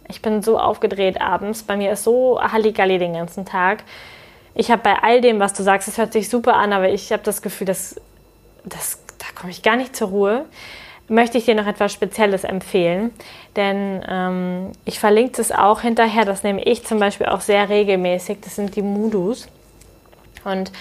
ich 0.09 0.23
bin 0.23 0.43
so 0.43 0.59
aufgedreht 0.59 1.21
abends, 1.21 1.63
bei 1.63 1.77
mir 1.77 1.93
ist 1.93 2.05
so 2.05 2.41
Halligalli 2.41 2.99
den 2.99 3.15
ganzen 3.15 3.45
Tag. 3.45 3.85
Ich 4.55 4.71
habe 4.71 4.83
bei 4.83 5.03
all 5.03 5.21
dem, 5.21 5.41
was 5.41 5.55
du 5.55 5.63
sagst, 5.63 5.89
es 5.89 5.99
hört 5.99 6.13
sich 6.13 6.29
super 6.29 6.57
an, 6.57 6.73
aber 6.73 6.91
ich 6.91 7.13
habe 7.13 7.23
das 7.23 7.43
Gefühl, 7.43 7.67
dass, 7.67 8.01
dass 8.65 9.03
da 9.19 9.27
komme 9.35 9.51
ich 9.51 9.63
gar 9.63 9.77
nicht 9.77 9.97
zur 9.97 10.09
Ruhe 10.09 10.45
möchte 11.13 11.39
ich 11.39 11.45
dir 11.45 11.55
noch 11.55 11.67
etwas 11.67 11.93
Spezielles 11.93 12.45
empfehlen, 12.45 13.13
denn 13.57 14.05
ähm, 14.09 14.73
ich 14.85 14.99
verlinke 14.99 15.41
es 15.41 15.53
auch 15.53 15.81
hinterher, 15.81 16.25
das 16.25 16.43
nehme 16.43 16.63
ich 16.63 16.85
zum 16.85 16.99
Beispiel 16.99 17.27
auch 17.27 17.41
sehr 17.41 17.69
regelmäßig, 17.69 18.39
das 18.41 18.57
sind 18.57 18.77
die 18.77 18.83
Mudus. 18.83 19.49
Und 20.45 20.73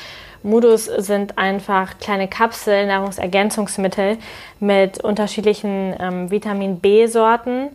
Mudus 0.43 0.85
sind 0.85 1.37
einfach 1.37 1.99
kleine 1.99 2.27
Kapseln, 2.27 2.87
Nahrungsergänzungsmittel 2.87 4.17
mit 4.59 5.03
unterschiedlichen 5.03 5.95
ähm, 5.99 6.31
Vitamin 6.31 6.79
B-Sorten, 6.79 7.69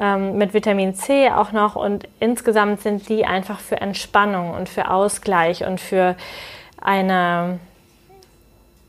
ähm, 0.00 0.38
mit 0.38 0.54
Vitamin 0.54 0.94
C 0.94 1.30
auch 1.30 1.52
noch 1.52 1.76
und 1.76 2.08
insgesamt 2.20 2.80
sind 2.80 3.08
die 3.08 3.26
einfach 3.26 3.60
für 3.60 3.80
Entspannung 3.80 4.52
und 4.52 4.68
für 4.68 4.90
Ausgleich 4.90 5.64
und 5.64 5.80
für 5.80 6.16
eine 6.80 7.58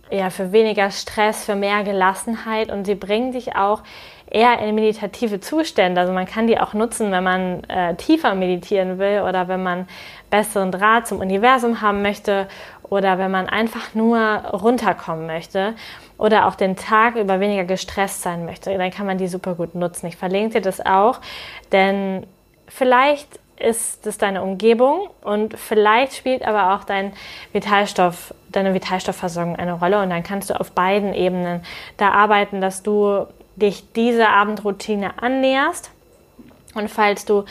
ja, 0.10 0.30
für 0.30 0.52
weniger 0.54 0.90
Stress, 0.92 1.44
für 1.44 1.56
mehr 1.56 1.84
Gelassenheit 1.84 2.72
und 2.72 2.86
sie 2.86 2.96
bringen 2.96 3.34
dich 3.34 3.56
auch 3.56 3.82
eher 4.30 4.60
in 4.60 4.76
meditative 4.76 5.40
Zustände. 5.40 6.02
Also 6.02 6.13
man 6.13 6.26
kann 6.26 6.48
die 6.48 6.60
auch 6.60 6.74
nutzen, 6.74 7.12
wenn 7.12 7.24
man 7.24 7.63
äh, 7.66 7.96
tiefer 7.96 8.36
meditieren 8.36 9.00
will 9.00 9.22
oder 9.22 9.48
wenn 9.48 9.63
man 9.63 9.88
besseren 10.30 10.72
Draht 10.72 11.08
zum 11.08 11.20
Universum 11.20 11.82
haben 11.82 12.02
möchte 12.02 12.48
oder 12.89 13.17
wenn 13.17 13.32
man 13.32 13.47
einfach 13.47 13.93
nur 13.93 14.17
runterkommen 14.17 15.28
möchte 15.28 15.76
oder 16.17 16.47
auch 16.47 16.56
den 16.56 16.76
Tag 16.76 17.15
über 17.15 17.39
weniger 17.39 17.63
gestresst 17.63 18.21
sein 18.21 18.45
möchte. 18.45 18.76
Dann 18.78 18.91
kann 18.91 19.06
man 19.06 19.17
die 19.17 19.28
super 19.28 19.56
gut 19.56 19.76
nutzen. 19.76 20.08
Ich 20.08 20.17
verlinke 20.17 20.56
dir 20.56 20.62
das 20.62 20.86
auch, 20.86 21.19
denn 21.71 22.26
vielleicht 22.67 23.39
ist 23.60 24.06
es 24.06 24.17
deine 24.17 24.43
Umgebung 24.43 25.10
und 25.23 25.58
vielleicht 25.58 26.13
spielt 26.13 26.45
aber 26.45 26.76
auch 26.76 26.84
dein 26.84 27.13
Vitalstoff, 27.54 28.34
deine 28.52 28.73
Vitalstoffversorgung 28.73 29.56
eine 29.56 29.73
Rolle 29.73 30.02
und 30.02 30.10
dann 30.10 30.23
kannst 30.23 30.50
du 30.50 30.60
auf 30.60 30.71
beiden 30.71 31.13
Ebenen 31.13 31.63
da 31.97 32.12
arbeiten, 32.12 32.62
dass 32.62 32.84
du 32.84 33.26
dich 33.56 33.91
dieser 33.93 34.30
Abendroutine 34.30 35.21
annäherst 35.21 35.89
und 36.76 36.89
falls 36.89 37.26
du 37.26 37.45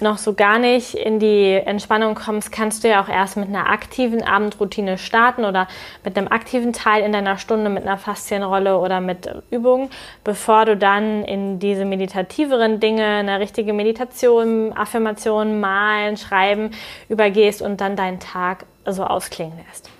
noch 0.00 0.18
so 0.18 0.34
gar 0.34 0.58
nicht 0.58 0.94
in 0.94 1.18
die 1.18 1.54
Entspannung 1.54 2.14
kommst, 2.14 2.52
kannst 2.52 2.84
du 2.84 2.88
ja 2.88 3.02
auch 3.02 3.08
erst 3.08 3.36
mit 3.36 3.48
einer 3.48 3.68
aktiven 3.68 4.22
Abendroutine 4.22 4.98
starten 4.98 5.44
oder 5.44 5.68
mit 6.04 6.16
einem 6.16 6.28
aktiven 6.28 6.72
Teil 6.72 7.04
in 7.04 7.12
deiner 7.12 7.38
Stunde 7.38 7.70
mit 7.70 7.82
einer 7.84 7.98
Faszienrolle 7.98 8.78
oder 8.78 9.00
mit 9.00 9.28
Übungen, 9.50 9.90
bevor 10.24 10.64
du 10.64 10.76
dann 10.76 11.24
in 11.24 11.58
diese 11.58 11.84
meditativeren 11.84 12.80
Dinge, 12.80 13.04
eine 13.04 13.40
richtige 13.40 13.72
Meditation, 13.72 14.72
Affirmation, 14.76 15.60
Malen, 15.60 16.16
Schreiben 16.16 16.70
übergehst 17.08 17.62
und 17.62 17.80
dann 17.80 17.96
deinen 17.96 18.20
Tag 18.20 18.66
so 18.84 19.04
ausklingen 19.04 19.58
lässt. 19.68 19.90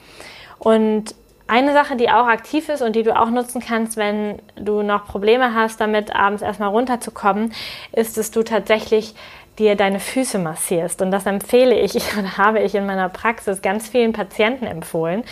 Und 0.59 1.15
eine 1.49 1.73
Sache, 1.73 1.97
die 1.97 2.11
auch 2.11 2.27
aktiv 2.27 2.69
ist 2.69 2.83
und 2.83 2.97
die 2.97 3.05
du 3.05 3.17
auch 3.17 3.31
nutzen 3.31 3.61
kannst, 3.61 3.97
wenn 3.97 4.41
du 4.57 4.83
noch 4.83 5.07
Probleme 5.07 5.55
hast, 5.55 5.81
damit 5.81 6.15
abends 6.15 6.43
erstmal 6.43 6.71
runterzukommen, 6.71 7.53
ist, 7.93 8.17
dass 8.17 8.33
du 8.33 8.43
tatsächlich 8.43 9.15
dir 9.59 9.77
deine 9.77 10.01
Füße 10.01 10.39
massierst. 10.39 11.03
Und 11.03 11.11
das 11.11 11.27
empfehle 11.27 11.75
ich 11.81 11.97
oder 12.17 12.37
habe 12.37 12.61
ich 12.61 12.75
in 12.75 12.87
meiner 12.87 13.09
Praxis 13.09 13.63
ganz 13.63 13.89
vielen 13.89 14.13
Patienten 14.13 14.67
empfohlen, 14.67 15.25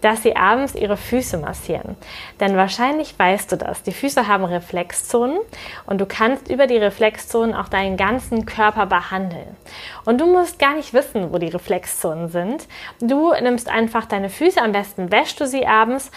dass 0.00 0.22
sie 0.22 0.36
abends 0.36 0.74
ihre 0.74 0.96
Füße 0.96 1.38
massieren. 1.38 1.96
Denn 2.40 2.56
wahrscheinlich 2.56 3.18
weißt 3.18 3.50
du 3.50 3.56
das. 3.56 3.82
Die 3.82 3.92
Füße 3.92 4.28
haben 4.28 4.44
Reflexzonen 4.44 5.38
und 5.86 6.00
du 6.00 6.06
kannst 6.06 6.48
über 6.48 6.66
die 6.66 6.76
Reflexzonen 6.76 7.54
auch 7.54 7.68
deinen 7.68 7.96
ganzen 7.96 8.46
Körper 8.46 8.86
behandeln. 8.86 9.56
Und 10.04 10.20
du 10.20 10.26
musst 10.26 10.58
gar 10.58 10.74
nicht 10.74 10.94
wissen, 10.94 11.32
wo 11.32 11.38
die 11.38 11.48
Reflexzonen 11.48 12.28
sind. 12.28 12.68
Du 13.00 13.32
nimmst 13.32 13.68
einfach 13.68 14.06
deine 14.06 14.30
Füße, 14.30 14.60
am 14.60 14.72
besten 14.72 15.10
wäschst 15.10 15.40
du 15.40 15.46
sie 15.46 15.66
abends 15.66 16.10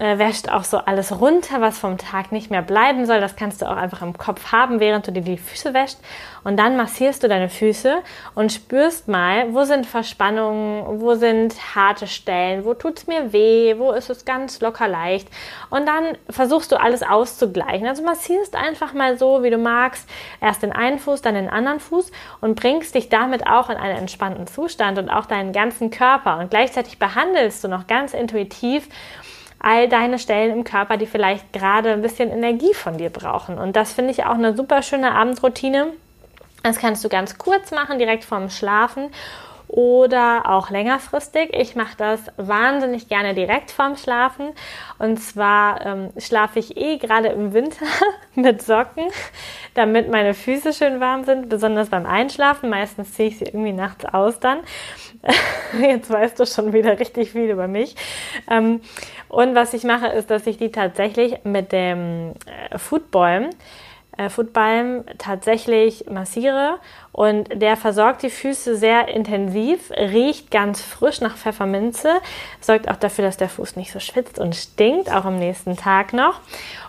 äh, 0.00 0.18
wäscht 0.18 0.48
auch 0.48 0.64
so 0.64 0.78
alles 0.78 1.20
runter, 1.20 1.60
was 1.60 1.78
vom 1.78 1.98
Tag 1.98 2.32
nicht 2.32 2.50
mehr 2.50 2.62
bleiben 2.62 3.04
soll. 3.04 3.20
Das 3.20 3.36
kannst 3.36 3.60
du 3.60 3.66
auch 3.66 3.76
einfach 3.76 4.00
im 4.00 4.16
Kopf 4.16 4.50
haben, 4.50 4.80
während 4.80 5.06
du 5.06 5.12
dir 5.12 5.20
die 5.20 5.36
Füße 5.36 5.74
wäschst. 5.74 6.00
Und 6.42 6.56
dann 6.58 6.76
massierst 6.76 7.22
du 7.22 7.28
deine 7.28 7.50
Füße 7.50 7.98
und 8.34 8.50
spürst 8.50 9.08
mal, 9.08 9.52
wo 9.52 9.64
sind 9.64 9.84
Verspannungen, 9.84 11.00
wo 11.02 11.14
sind 11.14 11.54
harte 11.74 12.06
Stellen, 12.06 12.64
wo 12.64 12.72
tut 12.72 12.98
es 12.98 13.06
mir 13.06 13.34
weh, 13.34 13.74
wo 13.76 13.92
ist 13.92 14.08
es 14.08 14.24
ganz 14.24 14.60
locker 14.60 14.88
leicht. 14.88 15.28
Und 15.68 15.86
dann 15.86 16.16
versuchst 16.30 16.72
du 16.72 16.80
alles 16.80 17.02
auszugleichen. 17.02 17.86
Also 17.86 18.02
massierst 18.02 18.56
einfach 18.56 18.94
mal 18.94 19.18
so, 19.18 19.42
wie 19.42 19.50
du 19.50 19.58
magst, 19.58 20.08
erst 20.40 20.62
den 20.62 20.72
einen 20.72 20.98
Fuß, 20.98 21.20
dann 21.20 21.34
den 21.34 21.50
anderen 21.50 21.78
Fuß 21.78 22.10
und 22.40 22.58
bringst 22.58 22.94
dich 22.94 23.10
damit 23.10 23.46
auch 23.46 23.68
in 23.68 23.76
einen 23.76 23.98
entspannten 23.98 24.46
Zustand 24.46 24.98
und 24.98 25.10
auch 25.10 25.26
deinen 25.26 25.52
ganzen 25.52 25.90
Körper. 25.90 26.38
Und 26.38 26.50
gleichzeitig 26.50 26.98
behandelst 26.98 27.62
du 27.62 27.68
noch 27.68 27.86
ganz 27.86 28.14
intuitiv 28.14 28.88
all 29.60 29.88
deine 29.88 30.18
Stellen 30.18 30.52
im 30.52 30.64
Körper, 30.64 30.96
die 30.96 31.06
vielleicht 31.06 31.52
gerade 31.52 31.92
ein 31.92 32.02
bisschen 32.02 32.30
Energie 32.30 32.74
von 32.74 32.98
dir 32.98 33.10
brauchen. 33.10 33.58
Und 33.58 33.76
das 33.76 33.92
finde 33.92 34.10
ich 34.10 34.24
auch 34.24 34.34
eine 34.34 34.56
super 34.56 34.82
schöne 34.82 35.12
Abendroutine. 35.12 35.88
Das 36.62 36.78
kannst 36.78 37.04
du 37.04 37.08
ganz 37.08 37.38
kurz 37.38 37.70
machen, 37.70 37.98
direkt 37.98 38.24
vorm 38.24 38.50
Schlafen 38.50 39.10
oder 39.70 40.50
auch 40.50 40.70
längerfristig. 40.70 41.50
Ich 41.52 41.76
mache 41.76 41.96
das 41.96 42.20
wahnsinnig 42.36 43.08
gerne 43.08 43.34
direkt 43.34 43.70
vorm 43.70 43.96
Schlafen. 43.96 44.50
Und 44.98 45.18
zwar 45.18 45.86
ähm, 45.86 46.10
schlafe 46.18 46.58
ich 46.58 46.76
eh 46.76 46.96
gerade 46.98 47.28
im 47.28 47.52
Winter 47.52 47.86
mit 48.34 48.62
Socken, 48.62 49.04
damit 49.74 50.10
meine 50.10 50.34
Füße 50.34 50.72
schön 50.72 50.98
warm 50.98 51.22
sind, 51.24 51.48
besonders 51.48 51.88
beim 51.88 52.04
Einschlafen. 52.04 52.68
Meistens 52.68 53.14
ziehe 53.14 53.28
ich 53.28 53.38
sie 53.38 53.44
irgendwie 53.44 53.72
nachts 53.72 54.04
aus 54.06 54.40
dann. 54.40 54.58
Jetzt 55.80 56.10
weißt 56.10 56.40
du 56.40 56.46
schon 56.46 56.72
wieder 56.72 56.98
richtig 56.98 57.30
viel 57.30 57.48
über 57.48 57.68
mich. 57.68 57.94
Ähm, 58.50 58.80
und 59.28 59.54
was 59.54 59.72
ich 59.72 59.84
mache, 59.84 60.08
ist, 60.08 60.30
dass 60.30 60.48
ich 60.48 60.56
die 60.56 60.72
tatsächlich 60.72 61.44
mit 61.44 61.70
dem 61.70 62.34
äh, 62.70 62.76
Foodbalm 62.76 63.50
äh, 64.20 64.28
Footbalm 64.28 65.04
tatsächlich 65.18 66.06
massiere 66.10 66.78
und 67.20 67.60
der 67.60 67.76
versorgt 67.76 68.22
die 68.22 68.30
Füße 68.30 68.76
sehr 68.76 69.08
intensiv, 69.08 69.90
riecht 69.90 70.50
ganz 70.50 70.80
frisch 70.80 71.20
nach 71.20 71.36
Pfefferminze, 71.36 72.08
sorgt 72.62 72.88
auch 72.88 72.96
dafür, 72.96 73.26
dass 73.26 73.36
der 73.36 73.50
Fuß 73.50 73.76
nicht 73.76 73.92
so 73.92 74.00
schwitzt 74.00 74.38
und 74.38 74.56
stinkt, 74.56 75.12
auch 75.12 75.26
am 75.26 75.38
nächsten 75.38 75.76
Tag 75.76 76.14
noch 76.14 76.40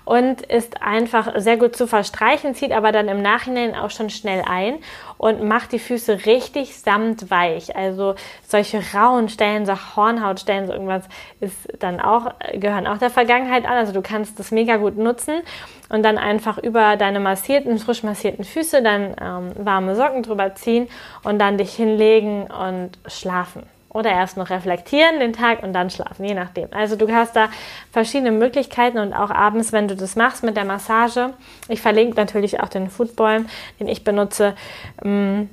und 0.06 0.42
ist 0.42 0.82
einfach 0.82 1.34
sehr 1.38 1.58
gut 1.58 1.76
zu 1.76 1.88
verstreichen, 1.88 2.56
zieht 2.56 2.72
aber 2.72 2.92
dann 2.92 3.08
im 3.08 3.22
Nachhinein 3.22 3.76
auch 3.76 3.92
schon 3.92 4.10
schnell 4.10 4.44
ein 4.48 4.80
und 5.18 5.44
macht 5.44 5.72
die 5.72 5.80
Füße 5.80 6.26
richtig 6.26 6.78
samtweich. 6.78 7.76
Also 7.76 8.16
solche 8.48 8.82
rauen 8.94 9.30
Stellen, 9.30 9.66
so 9.66 9.74
Hornhautstellen, 9.96 10.68
so 10.68 10.74
irgendwas 10.74 11.04
ist 11.40 11.56
dann 11.80 12.00
auch, 12.00 12.34
gehören 12.54 12.88
auch 12.88 12.98
der 12.98 13.10
Vergangenheit 13.10 13.66
an. 13.66 13.74
Also 13.74 13.94
du 13.94 14.02
kannst 14.02 14.40
das 14.40 14.52
mega 14.52 14.78
gut 14.78 14.98
nutzen 14.98 15.42
und 15.90 16.04
dann 16.04 16.18
einfach 16.18 16.58
über 16.58 16.98
deine 16.98 17.20
massierten, 17.20 17.78
frisch 17.78 18.04
massierten 18.04 18.44
Füße 18.44 18.82
dann 18.82 19.16
ähm, 19.22 19.66
warme 19.66 19.96
Socken 19.96 20.24
drüber 20.24 20.56
ziehen 20.56 20.88
und 21.24 21.40
dann 21.40 21.58
dich 21.58 21.74
hinlegen 21.74 22.44
und 22.44 22.92
schlafen. 23.06 23.64
Oder 23.94 24.12
erst 24.12 24.38
noch 24.38 24.50
reflektieren 24.50 25.20
den 25.20 25.34
Tag 25.34 25.64
und 25.64 25.74
dann 25.74 25.90
schlafen, 25.90 26.24
je 26.24 26.34
nachdem. 26.34 26.70
Also 26.72 26.96
du 26.96 27.14
hast 27.14 27.36
da 27.36 27.50
verschiedene 27.92 28.32
Möglichkeiten 28.32 28.98
und 28.98 29.14
auch 29.14 29.32
abends, 29.32 29.74
wenn 29.74 29.90
du 29.90 29.96
das 29.96 30.16
machst 30.16 30.44
mit 30.44 30.56
der 30.56 30.64
Massage. 30.64 31.34
Ich 31.68 31.82
verlinke 31.82 32.16
natürlich 32.16 32.62
auch 32.62 32.70
den 32.70 32.90
Football, 32.90 33.46
den 33.80 33.90
ich 33.90 34.06
benutze. 34.06 34.56
Mm, 35.04 35.44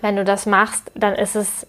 wenn 0.00 0.16
du 0.16 0.24
das 0.24 0.46
machst, 0.46 0.90
dann 0.96 1.14
ist 1.14 1.36
es 1.36 1.66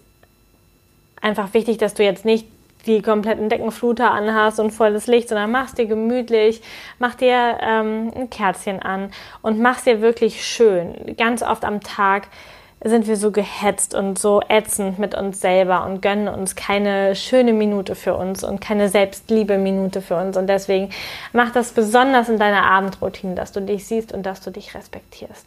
einfach 1.20 1.54
wichtig, 1.54 1.78
dass 1.78 1.94
du 1.94 2.02
jetzt 2.02 2.24
nicht 2.24 2.48
die 2.86 3.02
kompletten 3.02 3.48
Deckenfluter 3.48 4.10
anhast 4.10 4.60
und 4.60 4.70
volles 4.70 5.06
Licht, 5.06 5.28
sondern 5.28 5.50
machst 5.50 5.78
dir 5.78 5.86
gemütlich, 5.86 6.62
mach 6.98 7.14
dir 7.14 7.58
ähm, 7.60 8.12
ein 8.14 8.30
Kerzchen 8.30 8.80
an 8.80 9.10
und 9.42 9.60
mach's 9.60 9.84
dir 9.84 10.00
wirklich 10.00 10.44
schön. 10.44 11.16
Ganz 11.16 11.42
oft 11.42 11.64
am 11.64 11.80
Tag 11.80 12.28
sind 12.88 13.06
wir 13.06 13.16
so 13.16 13.30
gehetzt 13.30 13.94
und 13.94 14.18
so 14.18 14.40
ätzend 14.48 14.98
mit 14.98 15.14
uns 15.14 15.40
selber 15.40 15.84
und 15.86 16.02
gönnen 16.02 16.28
uns 16.28 16.56
keine 16.56 17.14
schöne 17.14 17.52
Minute 17.52 17.94
für 17.94 18.14
uns 18.16 18.44
und 18.44 18.60
keine 18.60 18.88
Selbstliebe-Minute 18.88 20.02
für 20.02 20.16
uns. 20.16 20.36
Und 20.36 20.46
deswegen 20.48 20.90
mach 21.32 21.52
das 21.52 21.72
besonders 21.72 22.28
in 22.28 22.38
deiner 22.38 22.64
Abendroutine, 22.64 23.34
dass 23.34 23.52
du 23.52 23.60
dich 23.60 23.86
siehst 23.86 24.12
und 24.12 24.24
dass 24.24 24.40
du 24.40 24.50
dich 24.50 24.74
respektierst. 24.74 25.46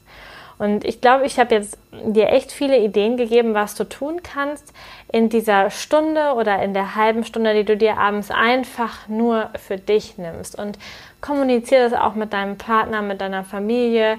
Und 0.60 0.84
ich 0.84 1.00
glaube, 1.00 1.26
ich 1.26 1.40
habe 1.40 1.56
jetzt 1.56 1.78
dir 2.06 2.30
echt 2.30 2.52
viele 2.52 2.78
Ideen 2.80 3.16
gegeben, 3.16 3.54
was 3.54 3.76
du 3.76 3.86
tun 3.86 4.22
kannst 4.22 4.74
in 5.10 5.30
dieser 5.30 5.70
Stunde 5.70 6.34
oder 6.34 6.62
in 6.62 6.74
der 6.74 6.96
halben 6.96 7.24
Stunde, 7.24 7.54
die 7.54 7.64
du 7.64 7.78
dir 7.78 7.98
abends 7.98 8.30
einfach 8.30 9.08
nur 9.08 9.52
für 9.56 9.78
dich 9.78 10.18
nimmst. 10.18 10.60
Und 10.60 10.78
kommuniziere 11.22 11.90
das 11.90 11.94
auch 11.98 12.14
mit 12.14 12.34
deinem 12.34 12.58
Partner, 12.58 13.02
mit 13.02 13.22
deiner 13.22 13.46
Familie 13.46 14.18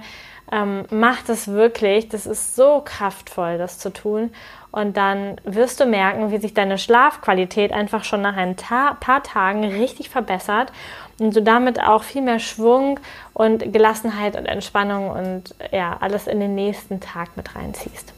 ähm, 0.52 0.84
mach 0.90 1.22
das 1.22 1.48
wirklich. 1.48 2.08
Das 2.08 2.26
ist 2.26 2.56
so 2.56 2.82
kraftvoll, 2.84 3.58
das 3.58 3.78
zu 3.78 3.92
tun. 3.92 4.30
Und 4.72 4.96
dann 4.96 5.40
wirst 5.44 5.80
du 5.80 5.86
merken, 5.86 6.30
wie 6.30 6.38
sich 6.38 6.54
deine 6.54 6.78
Schlafqualität 6.78 7.72
einfach 7.72 8.04
schon 8.04 8.22
nach 8.22 8.36
ein 8.36 8.56
Ta 8.56 8.96
paar 9.00 9.22
Tagen 9.22 9.64
richtig 9.64 10.10
verbessert 10.10 10.72
und 11.18 11.34
du 11.34 11.42
damit 11.42 11.82
auch 11.82 12.04
viel 12.04 12.22
mehr 12.22 12.38
Schwung 12.38 13.00
und 13.34 13.72
Gelassenheit 13.72 14.36
und 14.36 14.46
Entspannung 14.46 15.10
und 15.10 15.54
ja, 15.72 15.96
alles 16.00 16.28
in 16.28 16.38
den 16.38 16.54
nächsten 16.54 17.00
Tag 17.00 17.36
mit 17.36 17.56
reinziehst. 17.56 18.12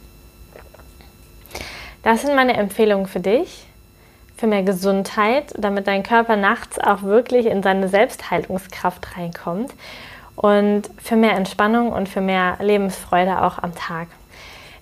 Das 2.02 2.22
sind 2.22 2.34
meine 2.34 2.54
Empfehlungen 2.54 3.06
für 3.06 3.20
dich, 3.20 3.66
für 4.36 4.46
mehr 4.46 4.62
Gesundheit, 4.62 5.54
damit 5.56 5.86
dein 5.86 6.02
Körper 6.02 6.36
nachts 6.36 6.78
auch 6.78 7.02
wirklich 7.02 7.46
in 7.46 7.62
seine 7.62 7.88
Selbstheilungskraft 7.88 9.16
reinkommt 9.16 9.72
und 10.42 10.90
für 10.98 11.16
mehr 11.16 11.36
Entspannung 11.36 11.92
und 11.92 12.08
für 12.08 12.20
mehr 12.20 12.58
Lebensfreude 12.60 13.42
auch 13.42 13.58
am 13.58 13.74
Tag. 13.74 14.08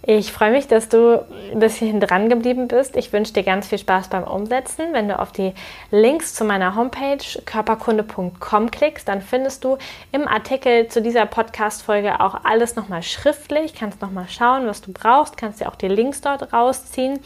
Ich 0.02 0.32
freue 0.32 0.50
mich, 0.50 0.66
dass 0.66 0.88
du 0.88 1.22
bis 1.54 1.76
hierhin 1.76 2.00
dran 2.00 2.30
geblieben 2.30 2.68
bist. 2.68 2.96
Ich 2.96 3.12
wünsche 3.12 3.34
dir 3.34 3.42
ganz 3.42 3.68
viel 3.68 3.76
Spaß 3.76 4.08
beim 4.08 4.24
Umsetzen. 4.24 4.86
Wenn 4.92 5.08
du 5.08 5.18
auf 5.18 5.30
die 5.30 5.52
Links 5.90 6.32
zu 6.34 6.46
meiner 6.46 6.74
Homepage 6.74 7.18
körperkunde.com 7.44 8.70
klickst, 8.70 9.06
dann 9.06 9.20
findest 9.20 9.62
du 9.62 9.76
im 10.10 10.26
Artikel 10.26 10.88
zu 10.88 11.02
dieser 11.02 11.26
Podcast-Folge 11.26 12.20
auch 12.20 12.44
alles 12.44 12.76
nochmal 12.76 13.02
schriftlich. 13.02 13.74
Kannst 13.74 14.00
nochmal 14.00 14.26
schauen, 14.30 14.66
was 14.66 14.80
du 14.80 14.90
brauchst. 14.94 15.36
Kannst 15.36 15.60
dir 15.60 15.68
auch 15.68 15.76
die 15.76 15.88
Links 15.88 16.22
dort 16.22 16.54
rausziehen. 16.54 17.20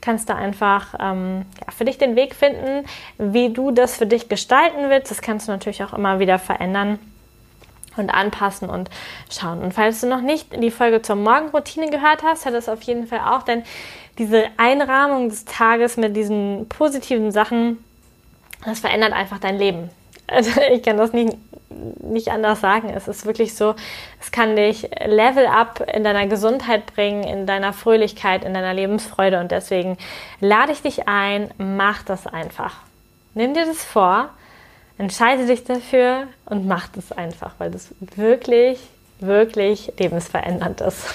Kannst 0.00 0.28
du 0.28 0.34
einfach 0.34 0.96
ähm, 0.98 1.46
ja, 1.64 1.72
für 1.72 1.84
dich 1.84 1.98
den 1.98 2.16
Weg 2.16 2.34
finden, 2.34 2.84
wie 3.18 3.52
du 3.52 3.70
das 3.70 3.98
für 3.98 4.06
dich 4.06 4.28
gestalten 4.28 4.90
willst. 4.90 5.12
Das 5.12 5.22
kannst 5.22 5.46
du 5.46 5.52
natürlich 5.52 5.84
auch 5.84 5.92
immer 5.92 6.18
wieder 6.18 6.40
verändern 6.40 6.98
und 7.98 8.10
anpassen 8.10 8.68
und 8.68 8.90
schauen. 9.30 9.60
Und 9.62 9.72
falls 9.72 10.00
du 10.00 10.06
noch 10.06 10.20
nicht 10.20 10.48
die 10.62 10.70
Folge 10.70 11.02
zur 11.02 11.16
Morgenroutine 11.16 11.90
gehört 11.90 12.22
hast, 12.22 12.46
hat 12.46 12.54
es 12.54 12.68
auf 12.68 12.82
jeden 12.82 13.06
Fall 13.06 13.20
auch, 13.20 13.42
denn 13.42 13.62
diese 14.18 14.46
Einrahmung 14.56 15.28
des 15.28 15.44
Tages 15.44 15.96
mit 15.96 16.16
diesen 16.16 16.68
positiven 16.68 17.32
Sachen, 17.32 17.82
das 18.64 18.80
verändert 18.80 19.12
einfach 19.12 19.38
dein 19.38 19.58
Leben. 19.58 19.90
Also 20.28 20.60
ich 20.72 20.82
kann 20.82 20.96
das 20.96 21.12
nicht, 21.12 21.36
nicht 22.02 22.32
anders 22.32 22.60
sagen. 22.60 22.90
Es 22.90 23.06
ist 23.06 23.26
wirklich 23.26 23.54
so, 23.54 23.76
es 24.20 24.32
kann 24.32 24.56
dich 24.56 24.90
Level 25.04 25.46
up 25.46 25.86
in 25.94 26.02
deiner 26.02 26.26
Gesundheit 26.26 26.84
bringen, 26.86 27.22
in 27.22 27.46
deiner 27.46 27.72
Fröhlichkeit, 27.72 28.44
in 28.44 28.52
deiner 28.52 28.74
Lebensfreude. 28.74 29.38
Und 29.38 29.52
deswegen 29.52 29.96
lade 30.40 30.72
ich 30.72 30.82
dich 30.82 31.06
ein, 31.06 31.52
mach 31.58 32.02
das 32.02 32.26
einfach. 32.26 32.74
Nimm 33.34 33.54
dir 33.54 33.66
das 33.66 33.84
vor 33.84 34.30
Entscheide 34.98 35.46
dich 35.46 35.64
dafür 35.64 36.28
und 36.46 36.66
mach 36.66 36.88
das 36.88 37.12
einfach, 37.12 37.52
weil 37.58 37.70
das 37.70 37.88
wirklich, 38.00 38.78
wirklich 39.20 39.92
lebensverändernd 39.98 40.80
ist. 40.80 41.14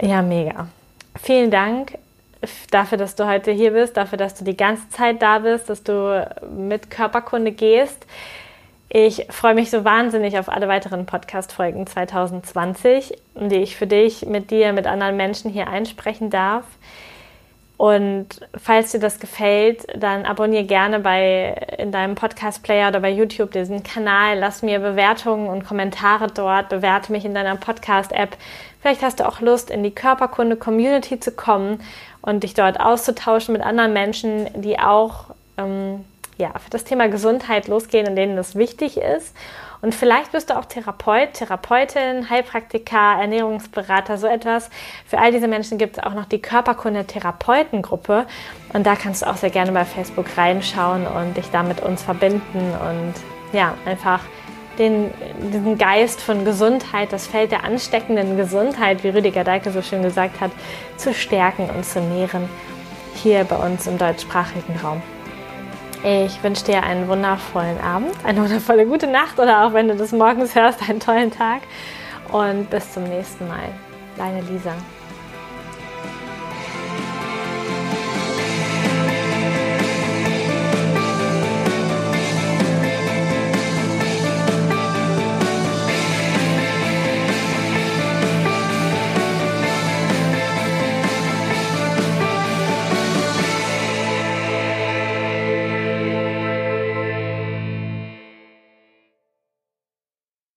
Ja, 0.00 0.22
mega. 0.22 0.68
Vielen 1.22 1.50
Dank 1.50 1.96
dafür, 2.70 2.98
dass 2.98 3.14
du 3.14 3.26
heute 3.26 3.52
hier 3.52 3.70
bist, 3.72 3.96
dafür, 3.96 4.18
dass 4.18 4.34
du 4.34 4.44
die 4.44 4.56
ganze 4.56 4.88
Zeit 4.88 5.22
da 5.22 5.38
bist, 5.38 5.70
dass 5.70 5.82
du 5.82 6.28
mit 6.56 6.90
Körperkunde 6.90 7.52
gehst. 7.52 8.04
Ich 8.88 9.26
freue 9.30 9.54
mich 9.54 9.70
so 9.70 9.84
wahnsinnig 9.84 10.38
auf 10.38 10.48
alle 10.48 10.68
weiteren 10.68 11.06
Podcast-Folgen 11.06 11.86
2020, 11.86 13.16
die 13.34 13.56
ich 13.56 13.76
für 13.76 13.86
dich, 13.86 14.26
mit 14.26 14.50
dir, 14.50 14.72
mit 14.72 14.86
anderen 14.86 15.16
Menschen 15.16 15.50
hier 15.50 15.68
einsprechen 15.68 16.30
darf. 16.30 16.64
Und 17.76 18.40
falls 18.56 18.92
dir 18.92 19.00
das 19.00 19.18
gefällt, 19.18 19.84
dann 20.00 20.26
abonniere 20.26 20.64
gerne 20.64 21.00
bei 21.00 21.54
in 21.78 21.90
deinem 21.90 22.14
Podcast-Player 22.14 22.88
oder 22.88 23.00
bei 23.00 23.10
YouTube 23.10 23.50
diesen 23.50 23.82
Kanal. 23.82 24.38
Lass 24.38 24.62
mir 24.62 24.78
Bewertungen 24.78 25.48
und 25.48 25.66
Kommentare 25.66 26.28
dort. 26.28 26.68
Bewerte 26.68 27.10
mich 27.10 27.24
in 27.24 27.34
deiner 27.34 27.56
Podcast-App. 27.56 28.36
Vielleicht 28.80 29.02
hast 29.02 29.18
du 29.18 29.26
auch 29.26 29.40
Lust, 29.40 29.70
in 29.70 29.82
die 29.82 29.90
Körperkunde-Community 29.90 31.18
zu 31.18 31.32
kommen 31.32 31.80
und 32.22 32.44
dich 32.44 32.54
dort 32.54 32.78
auszutauschen 32.78 33.52
mit 33.52 33.62
anderen 33.62 33.92
Menschen, 33.92 34.48
die 34.62 34.78
auch 34.78 35.26
ähm, 35.58 36.04
ja, 36.38 36.50
für 36.58 36.70
das 36.70 36.84
Thema 36.84 37.08
Gesundheit 37.08 37.66
losgehen 37.66 38.06
und 38.06 38.16
denen 38.16 38.36
das 38.36 38.54
wichtig 38.54 38.98
ist. 38.98 39.34
Und 39.84 39.94
vielleicht 39.94 40.32
bist 40.32 40.48
du 40.48 40.56
auch 40.56 40.64
Therapeut, 40.64 41.34
Therapeutin, 41.34 42.30
Heilpraktiker, 42.30 43.20
Ernährungsberater, 43.20 44.16
so 44.16 44.26
etwas. 44.26 44.70
Für 45.04 45.18
all 45.18 45.30
diese 45.30 45.46
Menschen 45.46 45.76
gibt 45.76 45.98
es 45.98 46.02
auch 46.02 46.14
noch 46.14 46.24
die 46.24 46.40
Körperkunde-Therapeutengruppe. 46.40 48.24
Und 48.72 48.86
da 48.86 48.96
kannst 48.96 49.20
du 49.20 49.26
auch 49.26 49.36
sehr 49.36 49.50
gerne 49.50 49.72
bei 49.72 49.84
Facebook 49.84 50.24
reinschauen 50.38 51.06
und 51.06 51.36
dich 51.36 51.50
da 51.50 51.62
mit 51.62 51.82
uns 51.82 52.02
verbinden 52.02 52.72
und 52.80 53.12
ja, 53.52 53.74
einfach 53.84 54.20
den, 54.78 55.10
diesen 55.52 55.76
Geist 55.76 56.22
von 56.22 56.46
Gesundheit, 56.46 57.12
das 57.12 57.26
Feld 57.26 57.52
der 57.52 57.64
ansteckenden 57.64 58.38
Gesundheit, 58.38 59.04
wie 59.04 59.10
Rüdiger 59.10 59.44
Deike 59.44 59.70
so 59.70 59.82
schön 59.82 60.02
gesagt 60.02 60.40
hat, 60.40 60.50
zu 60.96 61.12
stärken 61.12 61.68
und 61.68 61.84
zu 61.84 62.00
nähren 62.00 62.48
hier 63.16 63.44
bei 63.44 63.56
uns 63.56 63.86
im 63.86 63.98
deutschsprachigen 63.98 64.76
Raum. 64.82 65.02
Ich 66.06 66.42
wünsche 66.42 66.66
dir 66.66 66.82
einen 66.82 67.08
wundervollen 67.08 67.80
Abend, 67.80 68.12
eine 68.24 68.42
wundervolle 68.42 68.84
gute 68.84 69.06
Nacht 69.06 69.38
oder 69.38 69.64
auch 69.64 69.72
wenn 69.72 69.88
du 69.88 69.96
das 69.96 70.12
morgens 70.12 70.54
hörst, 70.54 70.86
einen 70.86 71.00
tollen 71.00 71.30
Tag. 71.30 71.62
Und 72.30 72.68
bis 72.68 72.92
zum 72.92 73.04
nächsten 73.04 73.48
Mal. 73.48 73.70
Deine 74.18 74.42
Lisa. 74.42 74.74